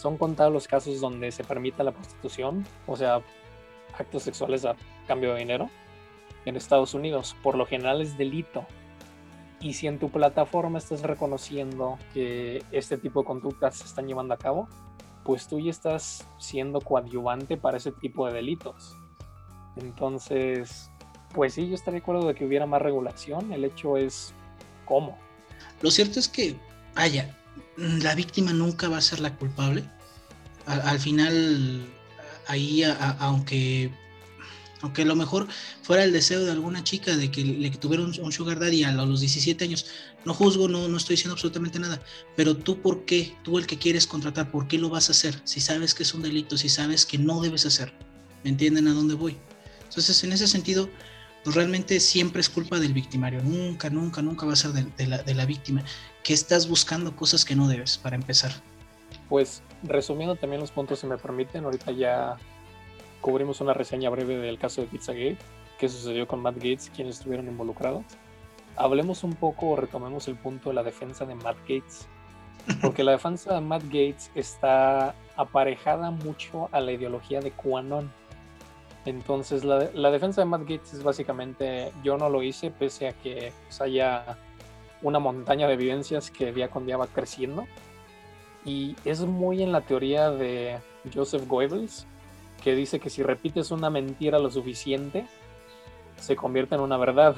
son 0.00 0.16
contados 0.16 0.52
los 0.52 0.66
casos 0.66 1.00
donde 1.00 1.30
se 1.30 1.44
permite 1.44 1.84
la 1.84 1.92
prostitución, 1.92 2.66
o 2.86 2.96
sea, 2.96 3.20
actos 3.98 4.22
sexuales 4.22 4.64
a 4.64 4.74
cambio 5.06 5.34
de 5.34 5.40
dinero, 5.40 5.68
en 6.46 6.56
Estados 6.56 6.94
Unidos. 6.94 7.36
Por 7.42 7.56
lo 7.56 7.66
general 7.66 8.00
es 8.00 8.16
delito. 8.16 8.66
Y 9.60 9.74
si 9.74 9.86
en 9.86 9.98
tu 9.98 10.08
plataforma 10.08 10.78
estás 10.78 11.02
reconociendo 11.02 11.98
que 12.14 12.64
este 12.72 12.96
tipo 12.96 13.20
de 13.20 13.26
conductas 13.26 13.76
se 13.76 13.84
están 13.84 14.08
llevando 14.08 14.32
a 14.32 14.38
cabo, 14.38 14.68
pues 15.22 15.46
tú 15.46 15.60
ya 15.60 15.70
estás 15.70 16.26
siendo 16.38 16.80
coadyuvante 16.80 17.58
para 17.58 17.76
ese 17.76 17.92
tipo 17.92 18.26
de 18.26 18.32
delitos. 18.32 18.96
Entonces, 19.76 20.90
pues 21.34 21.52
sí, 21.52 21.68
yo 21.68 21.74
estaría 21.74 22.00
de 22.00 22.02
acuerdo 22.02 22.26
de 22.26 22.34
que 22.34 22.46
hubiera 22.46 22.64
más 22.64 22.80
regulación. 22.80 23.52
El 23.52 23.66
hecho 23.66 23.98
es 23.98 24.32
cómo. 24.86 25.18
Lo 25.82 25.90
cierto 25.90 26.18
es 26.18 26.26
que, 26.26 26.56
vaya, 26.94 27.36
la 27.76 28.14
víctima 28.14 28.52
nunca 28.52 28.88
va 28.88 28.98
a 28.98 29.02
ser 29.02 29.20
la 29.20 29.36
culpable. 29.36 29.84
Al, 30.66 30.80
al 30.82 31.00
final, 31.00 31.86
ahí, 32.46 32.82
aunque, 33.18 33.90
aunque 34.82 35.02
a 35.02 35.06
lo 35.06 35.16
mejor 35.16 35.48
fuera 35.82 36.04
el 36.04 36.12
deseo 36.12 36.44
de 36.44 36.52
alguna 36.52 36.84
chica 36.84 37.16
de 37.16 37.30
que 37.30 37.44
le 37.44 37.70
tuviera 37.70 38.02
un, 38.02 38.18
un 38.20 38.32
sugar 38.32 38.58
daddy 38.58 38.84
a 38.84 38.92
los 38.92 39.20
17 39.20 39.64
años, 39.64 39.86
no 40.24 40.34
juzgo, 40.34 40.68
no, 40.68 40.88
no 40.88 40.96
estoy 40.96 41.14
diciendo 41.14 41.34
absolutamente 41.34 41.78
nada, 41.78 42.02
pero 42.36 42.56
tú 42.56 42.80
por 42.80 43.04
qué, 43.04 43.34
tú 43.42 43.58
el 43.58 43.66
que 43.66 43.78
quieres 43.78 44.06
contratar, 44.06 44.50
¿por 44.50 44.68
qué 44.68 44.78
lo 44.78 44.88
vas 44.88 45.08
a 45.08 45.12
hacer? 45.12 45.40
Si 45.44 45.60
sabes 45.60 45.94
que 45.94 46.02
es 46.02 46.14
un 46.14 46.22
delito, 46.22 46.56
si 46.58 46.68
sabes 46.68 47.06
que 47.06 47.18
no 47.18 47.40
debes 47.40 47.66
hacer. 47.66 47.92
¿Me 48.44 48.50
entienden 48.50 48.88
a 48.88 48.94
dónde 48.94 49.14
voy? 49.14 49.36
Entonces, 49.84 50.22
en 50.24 50.32
ese 50.32 50.46
sentido, 50.48 50.88
pues 51.44 51.56
realmente 51.56 52.00
siempre 52.00 52.40
es 52.40 52.48
culpa 52.48 52.78
del 52.78 52.92
victimario, 52.92 53.42
nunca, 53.42 53.90
nunca, 53.90 54.22
nunca 54.22 54.46
va 54.46 54.52
a 54.52 54.56
ser 54.56 54.72
de 54.72 55.06
la, 55.06 55.22
de 55.22 55.34
la 55.34 55.46
víctima, 55.46 55.82
que 56.22 56.32
estás 56.32 56.68
buscando 56.68 57.14
cosas 57.14 57.44
que 57.44 57.56
no 57.56 57.68
debes, 57.68 57.98
para 57.98 58.16
empezar. 58.16 58.52
Pues 59.28 59.62
resumiendo 59.82 60.36
también 60.36 60.60
los 60.60 60.70
puntos, 60.70 61.00
si 61.00 61.06
me 61.06 61.16
permiten, 61.16 61.64
ahorita 61.64 61.92
ya 61.92 62.36
cubrimos 63.20 63.60
una 63.60 63.74
reseña 63.74 64.10
breve 64.10 64.36
del 64.38 64.58
caso 64.58 64.80
de 64.80 64.86
Pizzagate, 64.88 65.38
qué 65.78 65.88
sucedió 65.88 66.26
con 66.26 66.40
Matt 66.40 66.56
Gates, 66.56 66.90
quienes 66.94 67.18
estuvieron 67.18 67.46
involucrados. 67.46 68.04
Hablemos 68.76 69.24
un 69.24 69.34
poco 69.34 69.70
o 69.70 69.76
retomemos 69.76 70.28
el 70.28 70.36
punto 70.36 70.70
de 70.70 70.74
la 70.74 70.82
defensa 70.82 71.24
de 71.24 71.34
Matt 71.34 71.58
Gates, 71.60 72.06
porque 72.82 73.04
la 73.04 73.12
defensa 73.12 73.54
de 73.54 73.60
Matt 73.60 73.84
Gates 73.84 74.30
está 74.34 75.14
aparejada 75.36 76.10
mucho 76.10 76.68
a 76.72 76.80
la 76.80 76.92
ideología 76.92 77.40
de 77.40 77.50
QAnon. 77.52 78.12
Entonces, 79.06 79.64
la, 79.64 79.90
la 79.94 80.10
defensa 80.10 80.42
de 80.42 80.44
Matt 80.44 80.62
Gates 80.62 80.92
es 80.92 81.02
básicamente: 81.02 81.90
yo 82.04 82.18
no 82.18 82.28
lo 82.28 82.42
hice, 82.42 82.70
pese 82.70 83.08
a 83.08 83.12
que 83.14 83.52
pues, 83.64 83.80
haya 83.80 84.36
una 85.02 85.18
montaña 85.18 85.66
de 85.66 85.74
evidencias 85.74 86.30
que 86.30 86.52
día 86.52 86.68
con 86.68 86.86
día 86.86 86.96
va 86.96 87.06
creciendo. 87.06 87.66
Y 88.64 88.96
es 89.04 89.20
muy 89.20 89.62
en 89.62 89.72
la 89.72 89.80
teoría 89.80 90.30
de 90.30 90.78
Joseph 91.14 91.46
Goebbels, 91.46 92.06
que 92.62 92.74
dice 92.74 93.00
que 93.00 93.10
si 93.10 93.22
repites 93.22 93.70
una 93.70 93.88
mentira 93.88 94.38
lo 94.38 94.50
suficiente, 94.50 95.26
se 96.18 96.36
convierte 96.36 96.74
en 96.74 96.82
una 96.82 96.98
verdad. 96.98 97.36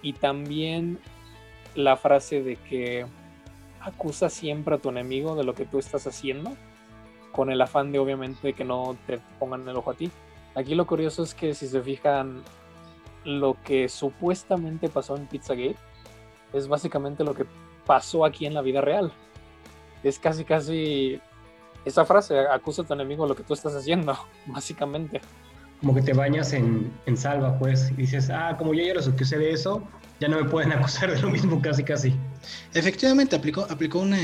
Y 0.00 0.14
también 0.14 0.98
la 1.74 1.96
frase 1.96 2.42
de 2.42 2.56
que 2.56 3.06
acusa 3.80 4.30
siempre 4.30 4.76
a 4.76 4.78
tu 4.78 4.88
enemigo 4.88 5.34
de 5.34 5.44
lo 5.44 5.54
que 5.54 5.66
tú 5.66 5.78
estás 5.78 6.06
haciendo, 6.06 6.56
con 7.32 7.50
el 7.50 7.60
afán 7.60 7.92
de 7.92 7.98
obviamente 7.98 8.54
que 8.54 8.64
no 8.64 8.96
te 9.06 9.20
pongan 9.38 9.68
el 9.68 9.76
ojo 9.76 9.90
a 9.90 9.94
ti. 9.94 10.10
Aquí 10.54 10.74
lo 10.74 10.86
curioso 10.86 11.22
es 11.22 11.34
que 11.34 11.54
si 11.54 11.68
se 11.68 11.82
fijan, 11.82 12.42
lo 13.24 13.56
que 13.62 13.88
supuestamente 13.88 14.88
pasó 14.88 15.16
en 15.16 15.26
Pizzagate 15.26 15.76
es 16.52 16.68
básicamente 16.68 17.24
lo 17.24 17.34
que 17.34 17.46
pasó 17.86 18.24
aquí 18.24 18.46
en 18.46 18.54
la 18.54 18.62
vida 18.62 18.80
real. 18.80 19.12
Es 20.02 20.18
casi, 20.18 20.44
casi 20.44 21.20
esa 21.84 22.04
frase, 22.04 22.38
acusa 22.40 22.82
a 22.82 22.84
tu 22.84 22.94
enemigo 22.94 23.26
lo 23.26 23.34
que 23.34 23.42
tú 23.42 23.54
estás 23.54 23.74
haciendo, 23.74 24.16
básicamente. 24.46 25.20
Como 25.80 25.94
que 25.94 26.02
te 26.02 26.12
bañas 26.12 26.52
en, 26.52 26.92
en 27.06 27.16
salva, 27.16 27.58
pues, 27.58 27.90
y 27.92 27.94
dices, 27.94 28.30
ah, 28.30 28.56
como 28.58 28.74
yo 28.74 28.84
ya 28.84 28.94
los 28.94 29.08
acusé 29.08 29.38
de 29.38 29.52
eso, 29.52 29.82
ya 30.20 30.28
no 30.28 30.36
me 30.36 30.48
pueden 30.48 30.72
acusar 30.74 31.10
de 31.10 31.20
lo 31.20 31.30
mismo, 31.30 31.60
casi, 31.60 31.84
casi. 31.84 32.14
Efectivamente, 32.74 33.34
aplicó, 33.36 33.66
aplicó 33.70 34.00
una. 34.00 34.18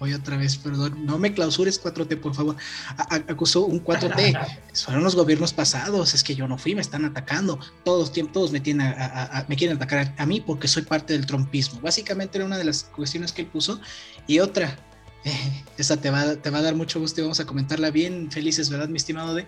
Voy 0.00 0.12
otra 0.14 0.36
vez, 0.36 0.56
perdón. 0.56 1.04
No 1.04 1.18
me 1.18 1.32
clausures 1.34 1.82
4T, 1.82 2.20
por 2.20 2.34
favor. 2.34 2.56
A- 2.96 3.14
a- 3.14 3.32
acusó 3.32 3.64
un 3.66 3.84
4T. 3.84 4.38
Fueron 4.84 5.04
los 5.04 5.14
gobiernos 5.14 5.52
pasados. 5.52 6.14
Es 6.14 6.22
que 6.24 6.34
yo 6.34 6.48
no 6.48 6.58
fui, 6.58 6.74
me 6.74 6.80
están 6.80 7.04
atacando. 7.04 7.58
Todos, 7.84 8.12
todos 8.32 8.52
me, 8.52 8.60
tienen 8.60 8.86
a- 8.88 9.44
me 9.48 9.56
quieren 9.56 9.76
atacar 9.76 10.14
a 10.16 10.26
mí 10.26 10.40
porque 10.40 10.68
soy 10.68 10.82
parte 10.82 11.12
del 11.12 11.26
trompismo. 11.26 11.80
Básicamente 11.80 12.38
era 12.38 12.46
una 12.46 12.58
de 12.58 12.64
las 12.64 12.84
cuestiones 12.84 13.32
que 13.32 13.42
él 13.42 13.48
puso. 13.48 13.80
Y 14.26 14.38
otra, 14.40 14.78
eh, 15.24 15.64
esa 15.78 15.96
te 15.98 16.10
va, 16.10 16.36
te 16.36 16.50
va 16.50 16.58
a 16.58 16.62
dar 16.62 16.74
mucho 16.74 16.98
gusto 17.00 17.20
y 17.20 17.22
vamos 17.24 17.40
a 17.40 17.46
comentarla 17.46 17.90
bien 17.90 18.30
felices, 18.30 18.70
¿verdad, 18.70 18.88
mi 18.88 18.96
estimado 18.96 19.34
de? 19.34 19.46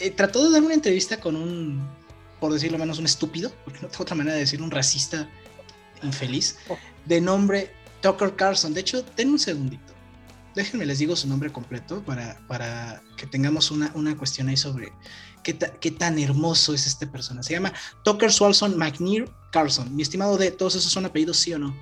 Eh, 0.00 0.10
trató 0.10 0.44
de 0.44 0.50
dar 0.52 0.62
una 0.62 0.74
entrevista 0.74 1.20
con 1.20 1.36
un, 1.36 1.86
por 2.40 2.52
decirlo 2.52 2.78
menos, 2.78 2.98
un 2.98 3.04
estúpido, 3.06 3.52
porque 3.64 3.80
no 3.80 3.88
tengo 3.88 4.02
otra 4.02 4.16
manera 4.16 4.34
de 4.34 4.40
decir, 4.40 4.60
un 4.62 4.70
racista 4.70 5.28
infeliz, 6.04 6.58
de 7.04 7.20
nombre 7.20 7.70
Tucker 8.00 8.34
Carlson. 8.36 8.74
De 8.74 8.80
hecho, 8.80 9.02
den 9.16 9.30
un 9.30 9.38
segundito. 9.38 9.92
Déjenme 10.54 10.86
les 10.86 10.98
digo 11.00 11.16
su 11.16 11.26
nombre 11.26 11.50
completo 11.50 12.02
para, 12.04 12.38
para 12.46 13.02
que 13.16 13.26
tengamos 13.26 13.70
una, 13.72 13.90
una 13.94 14.16
cuestión 14.16 14.48
ahí 14.48 14.56
sobre 14.56 14.92
qué, 15.42 15.54
ta- 15.54 15.72
qué 15.80 15.90
tan 15.90 16.18
hermoso 16.18 16.74
es 16.74 16.86
este 16.86 17.06
persona. 17.08 17.42
Se 17.42 17.54
llama 17.54 17.72
Tucker 18.04 18.30
Swalson 18.32 18.78
McNear 18.78 19.28
Carlson. 19.50 19.94
Mi 19.96 20.02
estimado 20.02 20.36
de 20.36 20.50
todos 20.52 20.76
esos 20.76 20.92
son 20.92 21.06
apellidos, 21.06 21.38
sí 21.38 21.52
o 21.54 21.58
no. 21.58 21.74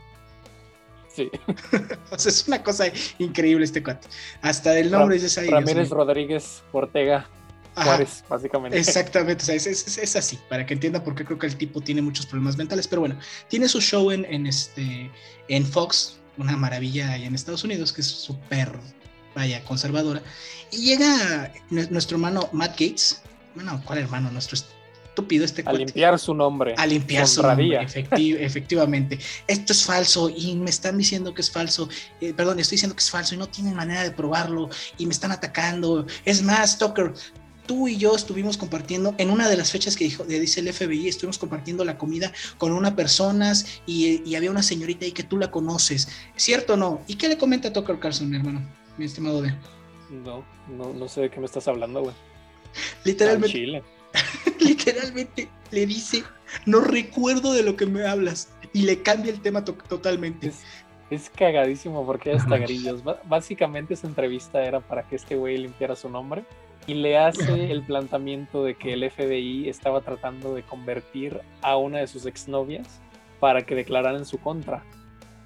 Sí. 1.14 1.30
O 2.10 2.18
sea, 2.18 2.30
es 2.30 2.46
una 2.48 2.62
cosa 2.62 2.84
increíble 3.18 3.64
este 3.64 3.82
cuate. 3.82 4.08
Hasta 4.40 4.78
el 4.78 4.90
nombre 4.90 5.16
dices 5.16 5.36
ahí. 5.38 5.48
Dios 5.48 5.60
Ramírez. 5.60 5.90
Rodríguez 5.90 6.62
Ortega. 6.72 7.26
Juárez, 7.74 8.22
básicamente. 8.28 8.78
Exactamente, 8.78 9.42
o 9.42 9.46
sea, 9.46 9.54
es, 9.54 9.66
es- 9.66 9.98
es 9.98 10.16
así, 10.16 10.38
para 10.48 10.66
que 10.66 10.74
entienda 10.74 11.02
por 11.02 11.14
qué 11.14 11.24
creo 11.24 11.38
que 11.38 11.46
el 11.46 11.56
tipo 11.56 11.80
tiene 11.80 12.02
muchos 12.02 12.26
problemas 12.26 12.56
mentales, 12.56 12.86
pero 12.88 13.00
bueno, 13.00 13.18
tiene 13.48 13.68
su 13.68 13.80
show 13.80 14.10
en, 14.10 14.24
en 14.26 14.46
este, 14.46 15.10
en 15.48 15.64
Fox, 15.66 16.18
una 16.36 16.56
maravilla 16.56 17.12
ahí 17.12 17.24
en 17.24 17.34
Estados 17.34 17.64
Unidos, 17.64 17.92
que 17.92 18.00
es 18.02 18.06
súper, 18.08 18.72
vaya, 19.34 19.64
conservadora, 19.64 20.22
y 20.70 20.78
llega 20.84 21.52
nue- 21.70 21.88
nuestro 21.90 22.16
hermano 22.16 22.48
Matt 22.52 22.72
Gates, 22.72 23.22
bueno, 23.54 23.82
¿cuál 23.86 23.98
hermano? 24.00 24.30
Nuestro 24.30 24.56
estúpido 24.56 25.44
este 25.44 25.60
A 25.60 25.64
cuate. 25.64 25.78
limpiar 25.78 26.18
su 26.18 26.32
nombre. 26.32 26.74
A 26.78 26.86
limpiar 26.86 27.26
su 27.28 27.42
nombre, 27.42 27.66
efecti- 27.80 28.36
efectivamente. 28.40 29.18
Esto 29.46 29.74
es 29.74 29.84
falso 29.84 30.30
y 30.34 30.54
me 30.56 30.70
están 30.70 30.96
diciendo 30.96 31.34
que 31.34 31.42
es 31.42 31.50
falso. 31.50 31.86
Eh, 32.22 32.32
perdón, 32.34 32.58
estoy 32.60 32.76
diciendo 32.76 32.94
que 32.96 33.02
es 33.02 33.10
falso 33.10 33.34
y 33.34 33.38
no 33.38 33.46
tienen 33.46 33.74
manera 33.74 34.02
de 34.04 34.10
probarlo 34.10 34.70
y 34.96 35.04
me 35.04 35.12
están 35.12 35.30
atacando. 35.32 36.06
Es 36.24 36.42
más, 36.42 36.78
Tucker, 36.78 37.12
tú 37.66 37.88
y 37.88 37.96
yo 37.96 38.14
estuvimos 38.14 38.56
compartiendo 38.56 39.14
en 39.18 39.30
una 39.30 39.48
de 39.48 39.56
las 39.56 39.70
fechas 39.70 39.96
que 39.96 40.04
dijo, 40.04 40.24
dice 40.24 40.60
el 40.60 40.72
FBI, 40.72 41.08
estuvimos 41.08 41.38
compartiendo 41.38 41.84
la 41.84 41.96
comida 41.98 42.32
con 42.58 42.72
unas 42.72 42.92
personas 42.92 43.80
y, 43.86 44.22
y 44.28 44.34
había 44.34 44.50
una 44.50 44.62
señorita 44.62 45.04
ahí 45.04 45.12
que 45.12 45.22
tú 45.22 45.38
la 45.38 45.50
conoces. 45.50 46.08
¿Cierto 46.36 46.74
o 46.74 46.76
no? 46.76 47.00
¿Y 47.06 47.16
qué 47.16 47.28
le 47.28 47.38
comenta 47.38 47.72
Tucker 47.72 47.98
Carlson, 47.98 48.34
hermano? 48.34 48.60
Mi 48.98 49.04
estimado 49.06 49.42
de. 49.42 49.54
No, 50.10 50.44
no, 50.68 50.92
no 50.92 51.08
sé 51.08 51.22
de 51.22 51.30
qué 51.30 51.40
me 51.40 51.46
estás 51.46 51.66
hablando, 51.68 52.00
güey. 52.02 52.14
Al 52.14 53.04
Literalmente, 53.04 53.48
Chile. 53.52 53.82
literalmente 54.60 55.48
le 55.70 55.86
dice, 55.86 56.22
no 56.66 56.80
recuerdo 56.80 57.52
de 57.52 57.62
lo 57.62 57.76
que 57.76 57.86
me 57.86 58.06
hablas. 58.06 58.48
Y 58.72 58.82
le 58.82 59.02
cambia 59.02 59.32
el 59.32 59.40
tema 59.40 59.64
to- 59.64 59.74
totalmente. 59.88 60.48
Es, 60.48 60.60
es 61.10 61.30
cagadísimo 61.30 62.04
porque 62.06 62.30
hay 62.30 62.36
hasta 62.36 62.56
grillos. 62.58 63.02
Básicamente 63.24 63.94
esa 63.94 64.06
entrevista 64.06 64.64
era 64.64 64.80
para 64.80 65.02
que 65.06 65.16
este 65.16 65.36
güey 65.36 65.58
limpiara 65.58 65.94
su 65.96 66.08
nombre 66.08 66.44
y 66.86 66.94
le 66.94 67.18
hace 67.18 67.70
el 67.70 67.82
planteamiento 67.82 68.64
de 68.64 68.74
que 68.74 68.94
el 68.94 69.08
FBI 69.08 69.68
estaba 69.68 70.00
tratando 70.00 70.54
de 70.54 70.62
convertir 70.62 71.40
a 71.60 71.76
una 71.76 71.98
de 71.98 72.06
sus 72.06 72.26
exnovias 72.26 73.00
para 73.40 73.62
que 73.62 73.74
declarara 73.74 74.18
en 74.18 74.24
su 74.24 74.38
contra. 74.38 74.84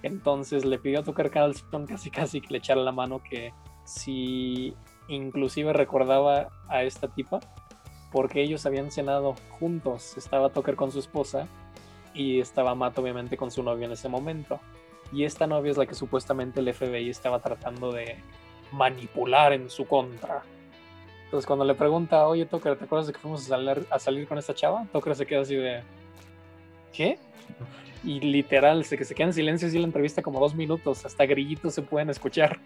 Entonces 0.03 0.65
le 0.65 0.79
pidió 0.79 1.01
a 1.01 1.03
Tucker 1.03 1.31
Carlson 1.31 1.87
casi 1.87 2.11
casi 2.11 2.41
que 2.41 2.53
le 2.53 2.59
echara 2.59 2.81
la 2.81 2.93
mano 2.93 3.23
que 3.23 3.53
si 3.85 4.75
inclusive 5.09 5.73
recordaba 5.73 6.49
a 6.69 6.83
esta 6.83 7.09
tipa 7.09 7.41
porque 8.13 8.43
ellos 8.43 8.65
habían 8.67 8.91
cenado 8.91 9.35
juntos. 9.59 10.17
Estaba 10.17 10.51
Tucker 10.51 10.77
con 10.77 10.91
su 10.91 11.01
esposa 11.01 11.49
y 12.15 12.41
estaba 12.41 12.75
Matt 12.75 12.99
obviamente 12.99 13.37
con 13.37 13.51
su 13.51 13.63
novio 13.63 13.87
en 13.87 13.93
ese 13.93 14.09
momento. 14.09 14.61
Y 15.13 15.25
esta 15.25 15.47
novia 15.47 15.71
es 15.71 15.77
la 15.77 15.87
que 15.87 15.95
supuestamente 15.95 16.61
el 16.61 16.73
FBI 16.73 17.11
estaba 17.11 17.41
tratando 17.41 17.93
de 17.93 18.17
manipular 18.73 19.53
en 19.53 19.71
su 19.71 19.87
contra. 19.87 20.43
Entonces 21.27 21.47
cuando 21.47 21.65
le 21.65 21.75
pregunta, 21.75 22.27
oye 22.27 22.47
Tucker, 22.47 22.77
¿te 22.79 22.85
acuerdas 22.85 23.07
de 23.09 23.13
que 23.13 23.19
fuimos 23.19 23.45
a 23.45 23.49
salir, 23.49 23.87
a 23.91 23.99
salir 23.99 24.27
con 24.27 24.39
esta 24.39 24.55
chava? 24.55 24.87
Tucker 24.93 25.15
se 25.15 25.27
queda 25.27 25.43
así 25.43 25.55
de, 25.57 25.83
¿qué? 26.93 27.19
Y 28.05 28.21
literal, 28.21 28.85
se, 28.85 28.97
que 28.97 29.05
se 29.05 29.15
queda 29.15 29.27
en 29.29 29.33
silencio 29.33 29.67
así 29.69 29.79
la 29.79 29.85
entrevista 29.87 30.23
como 30.23 30.39
dos 30.39 30.55
minutos, 30.55 31.05
hasta 31.05 31.27
grillitos 31.27 31.75
se 31.75 31.83
pueden 31.83 32.11
escuchar. 32.11 32.59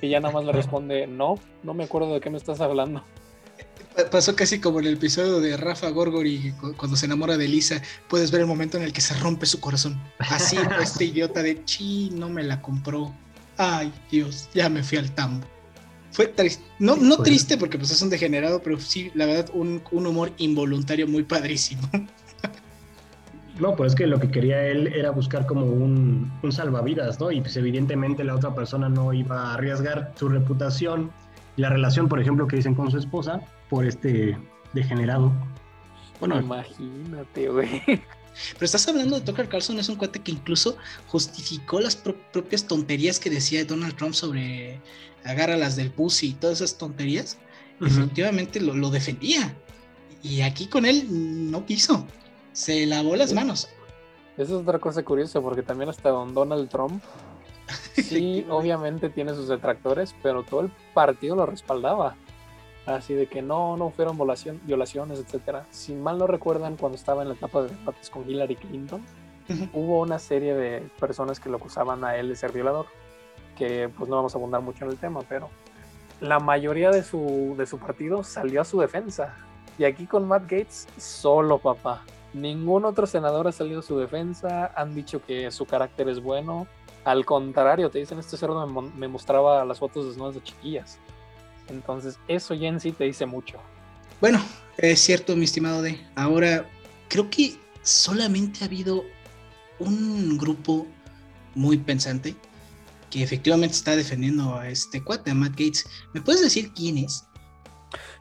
Y 0.00 0.08
ya 0.10 0.20
nada 0.20 0.32
más 0.32 0.44
le 0.44 0.52
responde, 0.60 1.06
no, 1.06 1.34
no 1.62 1.74
me 1.74 1.84
acuerdo 1.84 2.14
de 2.14 2.20
qué 2.20 2.30
me 2.30 2.36
estás 2.38 2.60
hablando. 2.60 3.02
Pa- 3.96 4.08
Pasó 4.10 4.36
casi 4.36 4.60
como 4.60 4.78
en 4.80 4.86
el 4.86 4.94
episodio 4.94 5.40
de 5.40 5.56
Rafa 5.56 5.88
Gorgori 5.90 6.52
cu- 6.60 6.74
cuando 6.76 6.96
se 6.96 7.06
enamora 7.06 7.36
de 7.36 7.48
Lisa. 7.48 7.82
Puedes 8.08 8.30
ver 8.30 8.42
el 8.42 8.46
momento 8.46 8.76
en 8.76 8.84
el 8.84 8.92
que 8.92 9.00
se 9.00 9.14
rompe 9.18 9.46
su 9.46 9.58
corazón. 9.60 10.00
Así 10.18 10.56
este 10.80 11.06
idiota 11.06 11.42
de 11.42 11.64
chi, 11.64 12.10
no 12.12 12.28
me 12.28 12.44
la 12.44 12.60
compró. 12.62 13.12
Ay, 13.56 13.92
Dios, 14.10 14.48
ya 14.54 14.68
me 14.68 14.82
fui 14.84 14.98
al 14.98 15.10
tambo. 15.12 15.44
Fue 16.16 16.28
triste. 16.28 16.64
No, 16.78 16.96
no 16.96 17.18
triste 17.18 17.58
porque 17.58 17.76
pues 17.76 17.90
es 17.90 18.00
un 18.00 18.08
degenerado, 18.08 18.62
pero 18.62 18.80
sí, 18.80 19.10
la 19.12 19.26
verdad, 19.26 19.50
un, 19.52 19.82
un 19.90 20.06
humor 20.06 20.32
involuntario 20.38 21.06
muy 21.06 21.22
padrísimo. 21.22 21.82
No, 23.58 23.74
pues 23.74 23.92
es 23.92 23.96
que 23.96 24.06
lo 24.06 24.20
que 24.20 24.30
quería 24.30 24.66
él 24.66 24.88
era 24.88 25.10
buscar 25.10 25.46
como 25.46 25.64
un, 25.64 26.30
un 26.42 26.52
salvavidas, 26.52 27.18
¿no? 27.18 27.30
Y 27.30 27.40
pues 27.40 27.56
evidentemente 27.56 28.22
la 28.22 28.34
otra 28.34 28.54
persona 28.54 28.90
no 28.90 29.14
iba 29.14 29.44
a 29.44 29.54
arriesgar 29.54 30.12
su 30.14 30.28
reputación 30.28 31.10
y 31.56 31.62
la 31.62 31.70
relación, 31.70 32.06
por 32.06 32.20
ejemplo, 32.20 32.46
que 32.46 32.56
dicen 32.56 32.74
con 32.74 32.90
su 32.90 32.98
esposa 32.98 33.40
por 33.70 33.86
este 33.86 34.36
degenerado. 34.74 35.32
Bueno, 36.20 36.38
Imagínate, 36.38 37.48
güey. 37.48 37.82
Pero 38.54 38.64
estás 38.66 38.86
hablando 38.88 39.16
de 39.18 39.24
Tucker 39.24 39.48
Carlson, 39.48 39.78
es 39.78 39.88
un 39.88 39.96
cuate 39.96 40.20
que 40.20 40.32
incluso 40.32 40.76
justificó 41.08 41.80
las 41.80 41.96
pro- 41.96 42.16
propias 42.32 42.64
tonterías 42.64 43.18
que 43.18 43.30
decía 43.30 43.64
Donald 43.64 43.96
Trump 43.96 44.14
sobre 44.14 44.80
agárralas 45.24 45.76
del 45.76 45.90
pussy 45.90 46.28
y 46.28 46.32
todas 46.34 46.60
esas 46.60 46.78
tonterías. 46.78 47.38
Ujú. 47.80 47.86
Efectivamente 47.86 48.60
lo, 48.60 48.74
lo 48.74 48.90
defendía. 48.90 49.54
Y 50.22 50.40
aquí 50.42 50.66
con 50.66 50.86
él 50.86 51.06
no 51.50 51.64
quiso. 51.66 52.06
Se 52.52 52.86
lavó 52.86 53.16
las 53.16 53.32
manos. 53.32 53.68
Esa 54.34 54.42
es 54.42 54.50
otra 54.50 54.78
cosa 54.78 55.02
curiosa, 55.02 55.40
porque 55.40 55.62
también 55.62 55.88
hasta 55.90 56.08
don 56.10 56.34
Donald 56.34 56.68
Trump, 56.68 57.02
sí, 57.94 58.44
obviamente 58.50 59.08
tiene 59.08 59.34
sus 59.34 59.48
detractores, 59.48 60.14
pero 60.22 60.42
todo 60.42 60.60
el 60.60 60.70
partido 60.94 61.36
lo 61.36 61.46
respaldaba. 61.46 62.16
Así 62.86 63.14
de 63.14 63.26
que 63.26 63.42
no, 63.42 63.76
no 63.76 63.90
fueron 63.90 64.16
violación- 64.16 64.60
violaciones, 64.64 65.18
etcétera. 65.18 65.66
Si 65.70 65.92
mal 65.94 66.18
no 66.18 66.26
recuerdan, 66.26 66.76
cuando 66.76 66.96
estaba 66.96 67.22
en 67.22 67.28
la 67.28 67.34
etapa 67.34 67.62
de 67.62 67.68
debates 67.74 68.10
con 68.10 68.28
Hillary 68.30 68.56
Clinton, 68.56 69.04
hubo 69.72 70.00
una 70.00 70.18
serie 70.18 70.54
de 70.54 70.88
personas 71.00 71.40
que 71.40 71.48
lo 71.48 71.56
acusaban 71.56 72.04
a 72.04 72.16
él 72.16 72.28
de 72.28 72.36
ser 72.36 72.52
violador, 72.52 72.86
que 73.56 73.88
pues 73.88 74.08
no 74.08 74.16
vamos 74.16 74.34
a 74.34 74.38
abundar 74.38 74.60
mucho 74.60 74.84
en 74.84 74.90
el 74.92 74.98
tema, 74.98 75.20
pero 75.28 75.50
la 76.20 76.38
mayoría 76.38 76.90
de 76.90 77.02
su, 77.02 77.54
de 77.58 77.66
su 77.66 77.78
partido 77.78 78.22
salió 78.22 78.60
a 78.60 78.64
su 78.64 78.80
defensa. 78.80 79.34
Y 79.78 79.84
aquí 79.84 80.06
con 80.06 80.26
Matt 80.26 80.42
Gates, 80.44 80.88
solo 80.96 81.58
papá. 81.58 82.02
Ningún 82.32 82.84
otro 82.84 83.06
senador 83.06 83.48
ha 83.48 83.52
salido 83.52 83.80
a 83.80 83.82
su 83.82 83.98
defensa, 83.98 84.72
han 84.76 84.94
dicho 84.94 85.22
que 85.24 85.50
su 85.50 85.66
carácter 85.66 86.08
es 86.08 86.22
bueno. 86.22 86.66
Al 87.04 87.24
contrario, 87.24 87.90
te 87.90 87.98
dicen, 87.98 88.18
este 88.18 88.36
cerdo 88.36 88.66
me 88.66 89.08
mostraba 89.08 89.64
las 89.64 89.78
fotos 89.78 90.06
desnudas 90.06 90.34
de 90.34 90.42
chiquillas. 90.42 90.98
Entonces, 91.68 92.18
eso 92.28 92.54
ya 92.54 92.68
en 92.68 92.80
sí 92.80 92.92
te 92.92 93.04
dice 93.04 93.26
mucho. 93.26 93.58
Bueno, 94.20 94.40
es 94.78 95.00
cierto, 95.00 95.36
mi 95.36 95.44
estimado 95.44 95.82
D. 95.82 96.00
Ahora, 96.14 96.66
creo 97.08 97.28
que 97.30 97.56
solamente 97.82 98.62
ha 98.62 98.66
habido 98.66 99.04
un 99.78 100.38
grupo 100.38 100.86
muy 101.54 101.76
pensante 101.78 102.34
que 103.10 103.22
efectivamente 103.22 103.74
está 103.74 103.94
defendiendo 103.96 104.56
a 104.56 104.68
este 104.68 105.02
cuate, 105.02 105.30
a 105.30 105.34
Matt 105.34 105.52
Gates. 105.52 105.86
¿Me 106.12 106.20
puedes 106.20 106.42
decir 106.42 106.72
quién 106.72 106.98
es? 106.98 107.26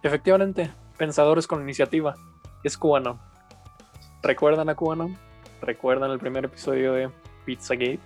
Efectivamente, 0.04 0.72
pensadores 0.98 1.48
con 1.48 1.62
iniciativa. 1.62 2.16
Es 2.64 2.78
QAnon. 2.78 3.20
¿Recuerdan 4.22 4.70
a 4.70 4.76
QAnon? 4.76 5.18
¿Recuerdan 5.62 6.12
el 6.12 6.20
primer 6.20 6.46
episodio 6.46 6.94
de 6.94 7.10
Pizzagate? 7.46 8.00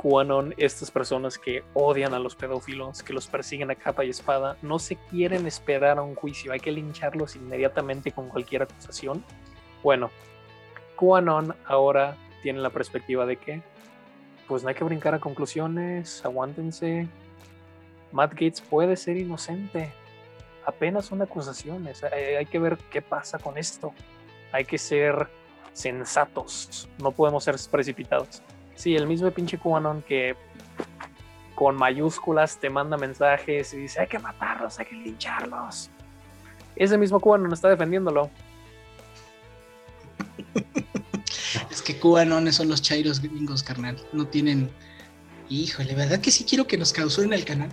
QAnon, 0.00 0.54
estas 0.56 0.90
personas 0.90 1.36
que 1.36 1.62
odian 1.74 2.14
a 2.14 2.18
los 2.18 2.34
pedófilos, 2.34 3.02
que 3.02 3.12
los 3.12 3.26
persiguen 3.26 3.70
a 3.70 3.74
capa 3.74 4.04
y 4.04 4.10
espada, 4.10 4.56
no 4.62 4.78
se 4.78 4.96
quieren 4.96 5.46
esperar 5.46 5.98
a 5.98 6.02
un 6.02 6.14
juicio, 6.14 6.52
hay 6.52 6.60
que 6.60 6.72
lincharlos 6.72 7.36
inmediatamente 7.36 8.10
con 8.10 8.28
cualquier 8.28 8.62
acusación. 8.62 9.22
Bueno, 9.82 10.10
QAnon 10.96 11.54
ahora 11.66 12.16
tiene 12.42 12.60
la 12.60 12.70
perspectiva 12.70 13.26
de 13.26 13.36
que, 13.36 13.62
pues 14.48 14.62
no 14.62 14.70
hay 14.70 14.74
que 14.74 14.84
brincar 14.84 15.14
a 15.14 15.18
conclusiones, 15.18 16.24
aguántense. 16.24 17.06
Matt 18.10 18.32
Gates 18.32 18.62
puede 18.62 18.96
ser 18.96 19.18
inocente, 19.18 19.92
apenas 20.64 21.04
son 21.06 21.20
acusaciones. 21.20 22.02
Hay, 22.04 22.36
hay 22.36 22.46
que 22.46 22.58
ver 22.58 22.78
qué 22.90 23.02
pasa 23.02 23.38
con 23.38 23.58
esto. 23.58 23.92
Hay 24.50 24.64
que 24.64 24.78
ser 24.78 25.28
sensatos. 25.74 26.88
No 26.98 27.12
podemos 27.12 27.44
ser 27.44 27.56
precipitados. 27.70 28.42
Sí, 28.80 28.96
el 28.96 29.06
mismo 29.06 29.30
pinche 29.30 29.58
QAnon 29.58 30.00
que 30.00 30.34
con 31.54 31.76
mayúsculas 31.76 32.56
te 32.56 32.70
manda 32.70 32.96
mensajes 32.96 33.74
y 33.74 33.76
dice 33.76 34.00
hay 34.00 34.06
que 34.06 34.18
matarlos, 34.18 34.78
hay 34.78 34.86
que 34.86 34.94
lincharlos. 34.94 35.90
Ese 36.76 36.96
mismo 36.96 37.20
QAnon 37.20 37.52
está 37.52 37.68
defendiéndolo. 37.68 38.30
Es 41.70 41.82
que 41.82 41.98
cubanones 41.98 42.56
son 42.56 42.68
los 42.68 42.80
chairos 42.80 43.20
gringos, 43.20 43.62
carnal. 43.62 43.96
No 44.12 44.26
tienen. 44.26 44.70
Híjole, 45.48 45.94
¿verdad 45.94 46.20
que 46.20 46.30
sí 46.30 46.44
quiero 46.44 46.66
que 46.66 46.76
nos 46.78 46.92
clausuren 46.92 47.32
el 47.32 47.44
canal? 47.44 47.68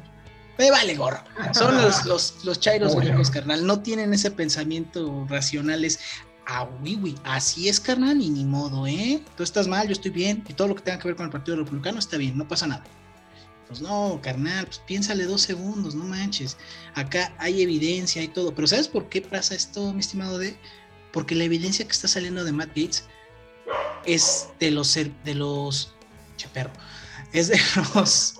Me 0.58 0.70
vale 0.72 0.96
gorro. 0.96 1.20
Son 1.54 1.76
los, 1.78 2.06
los, 2.06 2.43
los 2.43 2.60
chairos 2.60 2.93
Bueno. 2.93 3.10
gringos, 3.10 3.30
carnal. 3.32 3.65
No 3.65 3.80
tienen 3.82 4.13
ese 4.13 4.32
pensamiento 4.32 5.26
racionales. 5.30 6.00
Oui, 6.81 7.15
Así 7.23 7.67
es, 7.67 7.79
carnal, 7.79 8.21
y 8.21 8.29
ni 8.29 8.45
modo, 8.45 8.88
¿eh? 8.88 9.21
Tú 9.36 9.43
estás 9.43 9.67
mal, 9.67 9.88
yo 9.88 9.93
estoy 9.93 10.12
bien. 10.12 10.43
Y 10.47 10.53
todo 10.53 10.69
lo 10.69 10.75
que 10.75 10.81
tenga 10.81 10.99
que 10.99 11.10
ver 11.10 11.17
con 11.17 11.25
el 11.25 11.31
Partido 11.31 11.57
Republicano 11.57 11.99
está 11.99 12.17
bien, 12.17 12.38
no 12.38 12.47
pasa 12.47 12.67
nada. 12.67 12.83
Pues 13.67 13.81
no, 13.81 14.19
carnal, 14.23 14.65
pues 14.65 14.79
piénsale 14.79 15.25
dos 15.25 15.41
segundos, 15.41 15.93
no 15.93 16.05
manches. 16.05 16.57
Acá 16.95 17.33
hay 17.38 17.62
evidencia 17.62 18.23
y 18.23 18.29
todo. 18.29 18.55
Pero 18.55 18.67
¿sabes 18.67 18.88
por 18.88 19.10
qué 19.10 19.21
pasa 19.21 19.55
esto, 19.55 19.93
mi 19.93 19.99
estimado 19.99 20.38
D? 20.38 20.57
Porque 21.12 21.36
la 21.36 21.43
evidencia 21.43 21.86
que 21.86 21.91
está 21.91 22.07
saliendo 22.07 22.45
de 22.45 22.53
Matt 22.53 22.69
Gates 22.69 23.03
es 24.05 24.47
de 24.60 24.71
los 24.71 24.93
de 24.93 25.36
los 25.36 25.93
che 26.38 26.47
perro 26.49 26.71
es 27.33 27.49
de 27.49 27.60
los 27.95 28.36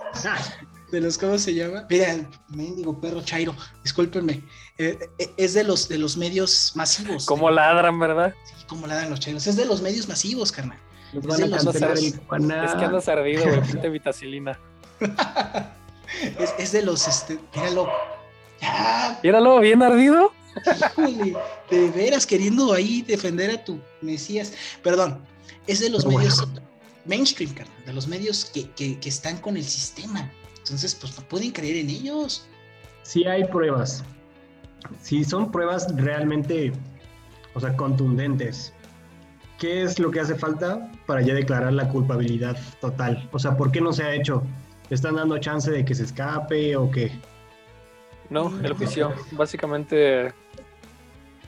de 0.92 1.02
los 1.02 1.18
cómo 1.18 1.38
se 1.38 1.54
llama 1.54 1.86
mira 1.90 2.16
mendigo 2.50 3.00
perro 3.00 3.22
chairo 3.22 3.54
discúlpenme 3.84 4.44
eh, 4.78 4.98
eh, 5.20 5.34
es 5.38 5.54
de 5.54 5.64
los 5.64 5.88
de 5.90 5.98
los 5.98 6.16
medios 6.18 6.72
masivos 6.76 7.26
Como 7.26 7.50
ladran, 7.50 8.00
¿verdad? 8.00 8.34
Sí, 8.46 8.54
como 8.68 8.88
la 8.88 8.96
dan 8.96 9.10
los 9.10 9.20
chairos 9.20 9.46
es 9.48 9.56
de 9.56 9.66
los 9.66 9.82
medios 9.82 10.08
masivos 10.08 10.52
carnal 10.52 10.78
Es 11.14 11.26
van 11.26 11.44
a 11.44 11.48
los 11.48 11.64
cancelar 11.64 11.98
el. 11.98 12.06
Es 12.06 12.76
que 12.76 12.86
andas 12.86 13.08
ardido, 13.08 13.44
güey. 13.46 13.62
Ponte 13.72 13.90
vitacilina. 13.90 14.60
es, 16.40 16.54
es 16.58 16.72
de 16.72 16.82
los 16.84 17.08
este 17.08 17.40
míralo 17.56 17.90
ya 18.62 19.20
Míralo, 19.24 19.60
bien 19.60 19.84
ardido. 19.84 20.32
híjole, 20.98 21.36
de 21.70 21.90
veras 21.92 22.26
queriendo 22.26 22.74
ahí 22.74 23.02
defender 23.04 23.52
a 23.52 23.64
tu 23.64 23.80
mesías 24.02 24.54
perdón 24.84 25.24
es 25.68 25.80
de 25.80 25.90
los 25.90 26.04
Pero 26.06 26.14
bueno. 26.18 26.30
medios 26.30 26.48
mainstream 27.06 27.54
carnal 27.54 27.86
de 27.86 27.94
los 27.94 28.08
medios 28.08 28.46
que, 28.46 28.70
que, 28.72 29.00
que 29.00 29.10
están 29.10 29.38
con 29.38 29.58
el 29.58 29.64
sistema 29.66 30.32
entonces 30.68 30.96
pues 30.96 31.18
no 31.18 31.28
pueden 31.28 31.52
creer 31.52 31.78
en 31.78 31.90
ellos 31.90 32.48
Sí 33.08 33.24
hay 33.24 33.46
pruebas. 33.46 34.04
Sí 35.02 35.24
son 35.24 35.50
pruebas 35.50 35.88
realmente, 35.96 36.74
o 37.54 37.60
sea, 37.62 37.74
contundentes. 37.78 38.74
¿Qué 39.58 39.82
es 39.82 39.98
lo 39.98 40.12
que 40.12 40.20
hace 40.20 40.36
falta 40.36 40.92
para 41.06 41.22
ya 41.22 41.34
declarar 41.34 41.72
la 41.72 41.88
culpabilidad 41.88 42.58
total? 42.82 43.30
O 43.32 43.40
sea, 43.40 43.56
¿por 43.56 43.72
qué 43.72 43.80
no 43.80 43.94
se 43.94 44.04
ha 44.04 44.14
hecho? 44.14 44.44
¿Están 44.90 45.16
dando 45.16 45.38
chance 45.38 45.72
de 45.72 45.86
que 45.86 45.96
se 45.96 46.04
escape 46.04 46.76
o 46.76 46.92
qué? 46.92 47.10
No, 48.30 48.52
el 48.62 48.74
juicio. 48.74 49.14
Básicamente, 49.32 50.34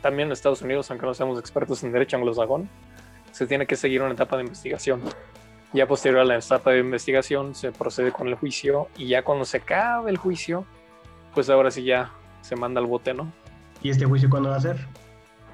también 0.01 0.29
en 0.29 0.31
Estados 0.31 0.61
Unidos, 0.61 0.89
aunque 0.91 1.05
no 1.05 1.13
seamos 1.13 1.37
expertos 1.37 1.83
en 1.83 1.91
derecho 1.91 2.15
anglosajón, 2.15 2.69
se 3.33 3.45
tiene 3.47 3.67
que 3.67 3.75
seguir 3.75 4.01
una 4.01 4.13
etapa 4.13 4.37
de 4.37 4.43
investigación. 4.43 5.01
Ya 5.73 5.87
posterior 5.87 6.21
a 6.21 6.25
la 6.25 6.37
etapa 6.37 6.71
de 6.71 6.79
investigación 6.79 7.53
se 7.53 7.71
procede 7.71 8.11
con 8.11 8.27
el 8.27 8.35
juicio 8.35 8.87
y 8.97 9.07
ya 9.07 9.23
cuando 9.23 9.45
se 9.45 9.57
acabe 9.57 10.09
el 10.09 10.17
juicio, 10.17 10.65
pues 11.35 11.49
ahora 11.49 11.69
sí 11.69 11.83
ya 11.83 12.11
se 12.41 12.55
manda 12.55 12.79
al 12.81 12.87
bote, 12.87 13.13
¿no? 13.13 13.31
¿Y 13.83 13.89
este 13.91 14.05
juicio 14.05 14.29
cuándo 14.29 14.49
va 14.49 14.55
a 14.57 14.61
ser? 14.61 14.77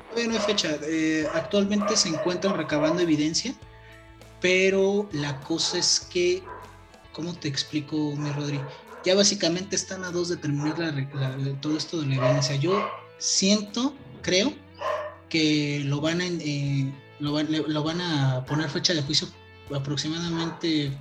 Todavía 0.09 0.27
no 0.31 0.39
hay 0.39 0.45
fecha. 0.45 0.77
Eh, 0.83 1.27
actualmente 1.33 1.97
se 1.97 2.07
encuentran 2.09 2.55
recabando 2.55 3.01
evidencia, 3.01 3.53
pero 4.39 5.09
la 5.11 5.39
cosa 5.41 5.77
es 5.77 5.99
que, 5.99 6.41
¿cómo 7.11 7.33
te 7.33 7.47
explico, 7.47 8.15
mi 8.15 8.31
Rodri? 8.31 8.61
ya 9.03 9.13
básicamente 9.13 9.75
están 9.75 10.03
a 10.03 10.09
dos 10.09 10.29
de 10.29 10.37
terminar 10.37 10.79
la 10.79 10.89
re- 10.89 11.07
la- 11.13 11.37
la- 11.37 11.61
todo 11.61 11.77
esto 11.77 12.01
de 12.01 12.07
la 12.07 12.15
evidencia. 12.15 12.55
Yo 12.55 12.71
siento, 13.19 13.93
creo, 14.23 14.51
que 15.29 15.83
lo 15.85 16.01
van 16.01 16.21
a, 16.21 16.25
eh, 16.25 16.91
lo, 17.19 17.33
van, 17.33 17.51
le- 17.51 17.67
lo 17.67 17.83
van 17.83 18.01
a 18.01 18.43
poner 18.47 18.67
fecha 18.67 18.95
de 18.95 19.03
juicio 19.03 19.27
aproximadamente 19.73 20.91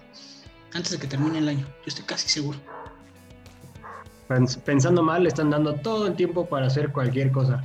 antes 0.72 0.92
de 0.92 0.98
que 0.98 1.06
termine 1.06 1.38
el 1.38 1.48
año. 1.48 1.66
Yo 1.66 1.86
estoy 1.86 2.04
casi 2.04 2.28
seguro. 2.28 2.58
Pens- 4.28 4.56
Pensando 4.58 5.02
mal, 5.02 5.22
le 5.22 5.28
están 5.28 5.50
dando 5.50 5.74
todo 5.74 6.06
el 6.06 6.14
tiempo 6.16 6.46
para 6.46 6.66
hacer 6.66 6.90
cualquier 6.92 7.30
cosa. 7.30 7.62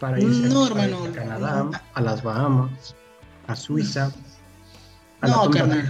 Para 0.00 0.20
irse 0.20 0.48
No, 0.48 0.64
a- 0.64 0.66
hermano, 0.68 1.12
Canadá, 1.14 1.64
no. 1.64 1.70
a 1.94 2.00
las 2.00 2.22
Bahamas, 2.22 2.94
a 3.46 3.54
Suiza, 3.54 4.10
a 5.20 5.26
No, 5.28 5.50
carnal. 5.50 5.88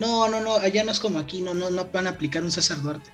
No, 0.00 0.28
no, 0.28 0.40
no, 0.40 0.56
allá 0.56 0.82
no 0.82 0.90
es 0.90 0.98
como 0.98 1.18
aquí, 1.20 1.42
no, 1.42 1.54
no, 1.54 1.70
no 1.70 1.84
van 1.92 2.06
a 2.08 2.10
aplicar 2.10 2.42
un 2.42 2.50
César 2.50 2.80
Duarte. 2.82 3.10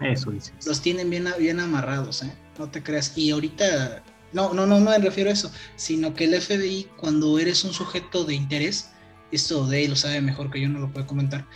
Eso 0.00 0.30
dices. 0.30 0.54
Los 0.66 0.80
tienen 0.80 1.10
bien, 1.10 1.28
bien 1.38 1.60
amarrados, 1.60 2.22
¿eh? 2.22 2.32
No 2.58 2.68
te 2.70 2.82
creas. 2.82 3.12
Y 3.16 3.30
ahorita, 3.30 4.02
no, 4.32 4.54
no, 4.54 4.66
no, 4.66 4.80
no 4.80 4.90
me 4.90 4.98
refiero 4.98 5.28
a 5.28 5.34
eso, 5.34 5.52
sino 5.76 6.14
que 6.14 6.24
el 6.24 6.34
FBI, 6.40 6.88
cuando 6.96 7.38
eres 7.38 7.62
un 7.64 7.72
sujeto 7.74 8.24
de 8.24 8.34
interés, 8.34 8.90
esto 9.32 9.66
de 9.66 9.84
él 9.84 9.90
lo 9.90 9.96
sabe 9.96 10.20
mejor 10.20 10.50
que 10.50 10.60
yo, 10.60 10.68
no 10.68 10.78
lo 10.78 10.90
puedo 10.92 11.06
comentar, 11.06 11.46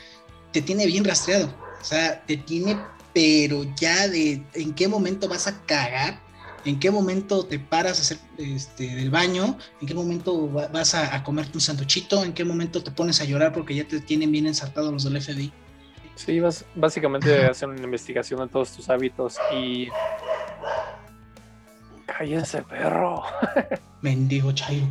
te 0.52 0.62
tiene 0.62 0.86
bien 0.86 1.04
rastreado. 1.04 1.52
O 1.80 1.84
sea, 1.84 2.24
te 2.26 2.36
tiene, 2.36 2.84
pero 3.14 3.64
ya 3.76 4.08
de 4.08 4.42
en 4.54 4.74
qué 4.74 4.88
momento 4.88 5.28
vas 5.28 5.46
a 5.46 5.60
cagar, 5.64 6.20
en 6.64 6.80
qué 6.80 6.90
momento 6.90 7.44
te 7.46 7.58
paras 7.58 7.98
a 7.98 8.02
hacer 8.02 8.18
este, 8.38 8.94
del 8.96 9.10
baño, 9.10 9.56
en 9.80 9.86
qué 9.86 9.94
momento 9.94 10.52
va- 10.52 10.66
vas 10.68 10.94
a, 10.94 11.14
a 11.14 11.22
comerte 11.22 11.52
un 11.54 11.60
sanduchito, 11.60 12.24
en 12.24 12.32
qué 12.32 12.44
momento 12.44 12.82
te 12.82 12.90
pones 12.90 13.20
a 13.20 13.24
llorar 13.24 13.52
porque 13.52 13.74
ya 13.74 13.86
te 13.86 14.00
tienen 14.00 14.32
bien 14.32 14.46
ensartados 14.46 14.92
los 14.92 15.04
del 15.04 15.16
FBI. 15.22 15.52
Sí, 16.16 16.40
vas, 16.40 16.64
básicamente 16.74 17.46
hacen 17.46 17.70
una 17.70 17.84
investigación 17.84 18.40
de 18.40 18.48
todos 18.48 18.72
tus 18.72 18.88
hábitos 18.90 19.36
y. 19.52 19.88
Cállense, 22.06 22.62
perro. 22.62 23.22
Mendigo 24.02 24.50
Chairo. 24.52 24.86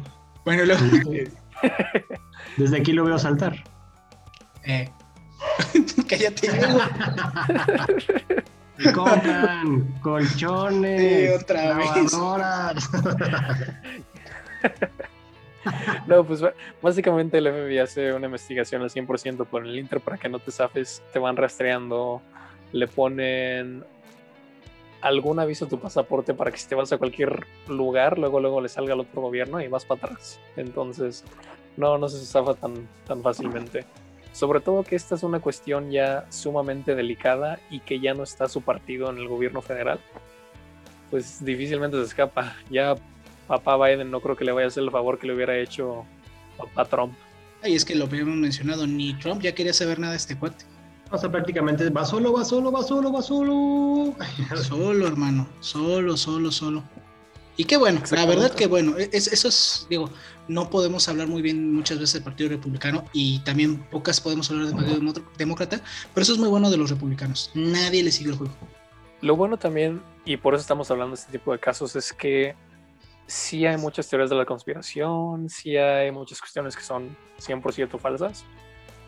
Bueno, 0.45 0.63
luego. 0.63 0.83
Desde 2.57 2.77
aquí 2.77 2.91
lo 2.93 3.03
veo 3.05 3.17
saltar. 3.19 3.63
Eh. 4.63 4.89
Cállate, 6.07 6.49
compran 8.93 9.99
colchones, 10.01 11.01
Sí, 11.01 11.43
otra 11.43 11.77
vez. 11.77 11.87
lavadoras. 12.13 12.89
No, 16.07 16.23
pues 16.23 16.41
básicamente 16.81 17.39
el 17.39 17.47
FBI 17.51 17.79
hace 17.79 18.13
una 18.13 18.27
investigación 18.27 18.81
al 18.81 18.89
100% 18.89 19.45
por 19.45 19.65
el 19.65 19.77
Inter 19.77 19.99
para 19.99 20.17
que 20.17 20.29
no 20.29 20.39
te 20.39 20.51
zafes, 20.51 21.03
te 21.11 21.19
van 21.19 21.35
rastreando, 21.35 22.21
le 22.71 22.87
ponen 22.87 23.83
algún 25.01 25.39
aviso 25.39 25.65
a 25.65 25.69
tu 25.69 25.79
pasaporte 25.79 26.33
para 26.33 26.51
que 26.51 26.57
si 26.57 26.67
te 26.67 26.75
vas 26.75 26.91
a 26.91 26.97
cualquier 26.97 27.45
lugar, 27.67 28.17
luego 28.17 28.39
luego 28.39 28.61
le 28.61 28.69
salga 28.69 28.93
al 28.93 29.01
otro 29.01 29.21
gobierno 29.21 29.61
y 29.61 29.67
vas 29.67 29.85
para 29.85 30.05
atrás. 30.05 30.39
Entonces, 30.55 31.23
no, 31.75 31.97
no 31.97 32.09
se 32.09 32.25
zafa 32.25 32.55
tan, 32.55 32.87
tan 33.05 33.21
fácilmente. 33.21 33.85
Sobre 34.33 34.59
todo 34.59 34.83
que 34.83 34.95
esta 34.95 35.15
es 35.15 35.23
una 35.23 35.39
cuestión 35.39 35.91
ya 35.91 36.25
sumamente 36.29 36.95
delicada 36.95 37.59
y 37.69 37.79
que 37.79 37.99
ya 37.99 38.13
no 38.13 38.23
está 38.23 38.47
su 38.47 38.61
partido 38.61 39.09
en 39.09 39.17
el 39.17 39.27
gobierno 39.27 39.61
federal. 39.61 39.99
Pues 41.09 41.43
difícilmente 41.43 41.97
se 41.97 42.03
escapa. 42.03 42.55
Ya 42.69 42.95
papá 43.47 43.77
Biden 43.77 44.11
no 44.11 44.19
creo 44.21 44.35
que 44.35 44.45
le 44.45 44.51
vaya 44.51 44.65
a 44.65 44.67
hacer 44.67 44.83
el 44.83 44.91
favor 44.91 45.17
que 45.17 45.27
le 45.27 45.33
hubiera 45.33 45.57
hecho 45.57 46.05
papá 46.57 46.85
Trump. 46.85 47.13
Ay, 47.63 47.75
es 47.75 47.85
que 47.85 47.95
lo 47.95 48.05
habíamos 48.05 48.35
mencionado, 48.35 48.85
ni 48.85 49.13
Trump 49.15 49.41
ya 49.41 49.55
quería 49.55 49.73
saber 49.73 49.99
nada 49.99 50.11
de 50.11 50.17
este 50.17 50.37
cuate. 50.37 50.65
O 51.11 51.17
sea, 51.17 51.31
prácticamente 51.31 51.89
va 51.89 52.03
solo, 52.05 52.33
va 52.33 52.43
solo, 52.43 52.71
va 52.71 52.83
solo, 52.83 53.11
va 53.11 53.21
solo. 53.21 54.13
Solo, 54.63 55.07
hermano, 55.07 55.47
solo, 55.61 56.17
solo, 56.17 56.51
solo. 56.51 56.83
Y 57.55 57.63
qué 57.63 57.77
bueno, 57.77 58.01
la 58.11 58.25
verdad 58.25 58.51
que 58.53 58.67
bueno, 58.67 58.95
es- 58.97 59.27
eso 59.27 59.47
es, 59.47 59.87
digo, 59.89 60.09
no 60.47 60.69
podemos 60.69 61.07
hablar 61.09 61.27
muy 61.27 61.41
bien 61.41 61.73
muchas 61.73 61.97
veces 61.97 62.13
del 62.15 62.23
Partido 62.23 62.49
Republicano 62.49 63.03
y 63.13 63.39
también 63.39 63.81
pocas 63.89 64.21
podemos 64.21 64.49
hablar 64.51 64.67
del 64.67 64.75
Partido 64.75 65.23
Demócrata, 65.37 65.81
pero 66.13 66.21
eso 66.23 66.33
es 66.33 66.39
muy 66.39 66.49
bueno 66.49 66.69
de 66.69 66.77
los 66.77 66.89
republicanos. 66.91 67.49
Nadie 67.55 68.03
le 68.03 68.11
sigue 68.11 68.29
el 68.31 68.37
juego. 68.37 68.53
Lo 69.21 69.35
bueno 69.35 69.57
también, 69.57 70.03
y 70.25 70.37
por 70.37 70.53
eso 70.53 70.61
estamos 70.61 70.91
hablando 70.91 71.15
de 71.15 71.21
este 71.21 71.31
tipo 71.31 71.51
de 71.51 71.57
casos, 71.59 71.95
es 71.95 72.13
que 72.13 72.53
sí 73.25 73.65
hay 73.65 73.77
muchas 73.77 74.07
teorías 74.07 74.29
de 74.29 74.35
la 74.35 74.45
conspiración, 74.45 75.49
sí 75.49 75.75
hay 75.77 76.11
muchas 76.11 76.39
cuestiones 76.39 76.75
que 76.75 76.83
son 76.83 77.17
100% 77.39 77.97
falsas, 77.99 78.45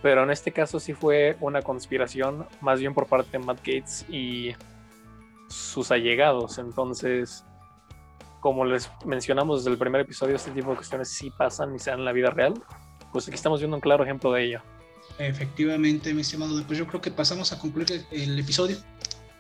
pero 0.02 0.24
en 0.24 0.32
este 0.32 0.52
caso 0.52 0.80
sí 0.80 0.94
fue 0.94 1.38
una 1.42 1.62
conspiración 1.62 2.48
más 2.62 2.80
bien 2.80 2.94
por 2.94 3.08
parte 3.08 3.38
de 3.38 3.40
Matt 3.40 3.60
Gates 3.60 4.06
y 4.10 4.56
sus 5.50 5.92
allegados. 5.92 6.58
Entonces, 6.58 7.44
como 8.40 8.66
les 8.66 8.90
mencionamos 9.06 9.60
desde 9.60 9.72
el 9.72 9.78
primer 9.78 10.02
episodio, 10.02 10.36
este 10.36 10.52
tipo 10.52 10.70
de 10.70 10.78
cuestiones 10.78 11.10
sí 11.10 11.32
pasan 11.32 11.76
y 11.76 11.80
se 11.80 11.90
dan 11.90 12.00
en 12.00 12.06
la 12.06 12.14
vida 12.14 12.30
real. 12.30 12.54
Pues 13.12 13.28
aquí 13.28 13.36
estamos 13.36 13.60
viendo 13.60 13.76
un 13.76 13.82
claro 13.82 14.04
ejemplo 14.04 14.32
de 14.32 14.46
ello. 14.46 14.62
Efectivamente, 15.18 16.14
mi 16.14 16.22
estimado, 16.22 16.64
pues 16.66 16.80
yo 16.80 16.88
creo 16.88 17.02
que 17.02 17.12
pasamos 17.12 17.52
a 17.52 17.60
concluir 17.60 17.92
el, 17.92 18.06
el 18.12 18.40
episodio. 18.40 18.78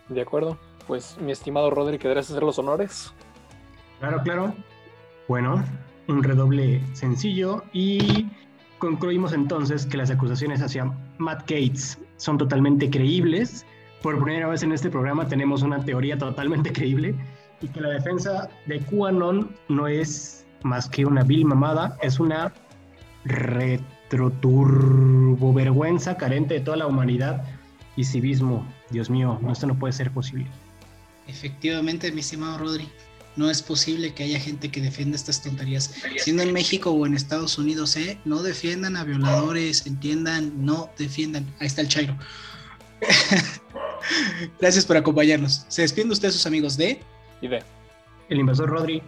¿De 0.09 0.21
acuerdo? 0.21 0.57
Pues 0.87 1.17
mi 1.21 1.31
estimado 1.31 1.69
Rodri, 1.69 1.99
¿querés 1.99 2.29
hacer 2.29 2.43
los 2.43 2.57
honores? 2.57 3.13
Claro, 3.99 4.21
claro. 4.23 4.55
Bueno, 5.27 5.63
un 6.07 6.23
redoble 6.23 6.81
sencillo 6.93 7.63
y 7.71 8.27
concluimos 8.79 9.33
entonces 9.33 9.85
que 9.85 9.97
las 9.97 10.09
acusaciones 10.09 10.61
hacia 10.61 10.85
Matt 11.17 11.41
Gates 11.41 11.99
son 12.17 12.37
totalmente 12.37 12.89
creíbles. 12.89 13.65
Por 14.01 14.23
primera 14.23 14.47
vez 14.47 14.63
en 14.63 14.71
este 14.71 14.89
programa 14.89 15.27
tenemos 15.27 15.61
una 15.61 15.83
teoría 15.83 16.17
totalmente 16.17 16.71
creíble 16.73 17.13
y 17.61 17.67
que 17.67 17.81
la 17.81 17.89
defensa 17.89 18.49
de 18.65 18.79
QAnon 18.79 19.53
no 19.67 19.87
es 19.87 20.47
más 20.63 20.89
que 20.89 21.05
una 21.05 21.21
vil 21.23 21.45
mamada, 21.45 21.95
es 22.01 22.19
una 22.19 22.51
retroturbovergüenza 23.25 26.17
carente 26.17 26.55
de 26.55 26.61
toda 26.61 26.77
la 26.77 26.87
humanidad 26.87 27.43
y 27.95 28.05
civismo. 28.05 28.65
Dios 28.89 29.07
mío, 29.09 29.39
esto 29.51 29.67
no 29.67 29.75
puede 29.75 29.93
ser 29.93 30.09
posible. 30.11 30.47
Efectivamente, 31.27 32.11
mi 32.11 32.21
estimado 32.21 32.57
Rodri, 32.57 32.89
no 33.39 33.49
es 33.49 33.61
posible 33.61 34.13
que 34.13 34.23
haya 34.23 34.37
gente 34.37 34.69
que 34.69 34.81
defienda 34.81 35.15
estas 35.15 35.41
tonterías. 35.41 35.93
Siendo 36.17 36.43
en 36.43 36.51
México 36.51 36.91
o 36.91 37.05
en 37.05 37.13
Estados 37.13 37.57
Unidos, 37.57 37.95
¿eh? 37.95 38.19
No 38.25 38.43
defiendan 38.43 38.97
a 38.97 39.05
violadores, 39.05 39.87
entiendan, 39.87 40.65
no 40.65 40.89
defiendan. 40.97 41.45
Ahí 41.59 41.67
está 41.67 41.81
el 41.81 41.87
Chairo. 41.87 42.17
Gracias 44.59 44.85
por 44.85 44.97
acompañarnos. 44.97 45.65
Se 45.69 45.83
despiden 45.83 46.11
ustedes 46.11 46.33
sus 46.33 46.45
amigos 46.45 46.75
de. 46.75 46.99
Y 47.41 47.47
de. 47.47 47.63
El 48.27 48.39
invasor 48.39 48.69
Rodri, 48.69 49.01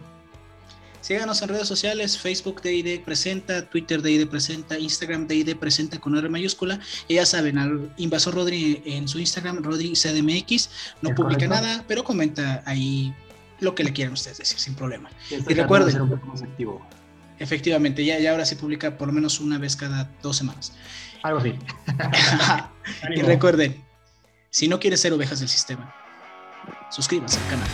Síganos 1.02 1.42
en 1.42 1.48
redes 1.48 1.68
sociales, 1.68 2.16
Facebook 2.16 2.62
de 2.62 2.74
ID 2.74 3.00
Presenta, 3.00 3.68
Twitter 3.68 4.00
de 4.00 4.12
ID 4.12 4.28
Presenta, 4.28 4.78
Instagram 4.78 5.26
de 5.26 5.34
ID 5.34 5.56
Presenta 5.56 5.98
con 5.98 6.16
R 6.16 6.28
mayúscula. 6.30 6.80
Y 7.06 7.16
ya 7.16 7.26
saben, 7.26 7.58
al 7.58 7.92
invasor 7.98 8.34
Rodri 8.34 8.80
en 8.86 9.06
su 9.08 9.18
Instagram, 9.18 9.62
Rodri 9.62 9.92
CDMX, 9.92 10.70
no 11.02 11.10
Es 11.10 11.16
publica 11.16 11.46
correcto. 11.46 11.48
nada, 11.48 11.84
pero 11.86 12.02
comenta 12.02 12.62
ahí 12.64 13.12
lo 13.62 13.74
que 13.74 13.84
le 13.84 13.92
quieran 13.92 14.12
ustedes 14.14 14.38
decir, 14.38 14.58
sin 14.58 14.74
problema. 14.74 15.10
y 15.30 15.34
Y 15.34 15.54
recuerden- 15.54 15.92
ser 15.92 16.02
un 16.02 16.10
poco 16.10 16.26
más 16.26 16.42
activo. 16.42 16.84
Efectivamente, 17.38 18.04
ya, 18.04 18.18
ya 18.18 18.30
ahora 18.32 18.44
sí 18.44 18.54
publica 18.56 18.96
por 18.98 19.08
lo 19.08 19.14
menos 19.14 19.40
una 19.40 19.58
vez 19.58 19.74
cada 19.76 20.10
dos 20.22 20.36
semanas. 20.36 20.72
Algo 21.22 21.38
así. 21.38 21.54
y 23.16 23.22
recuerden, 23.22 23.82
si 24.50 24.68
no 24.68 24.78
quieren 24.78 24.98
ser 24.98 25.12
ovejas 25.12 25.40
del 25.40 25.48
sistema, 25.48 25.94
suscríbanse 26.90 27.38
al 27.40 27.48
canal. 27.48 27.68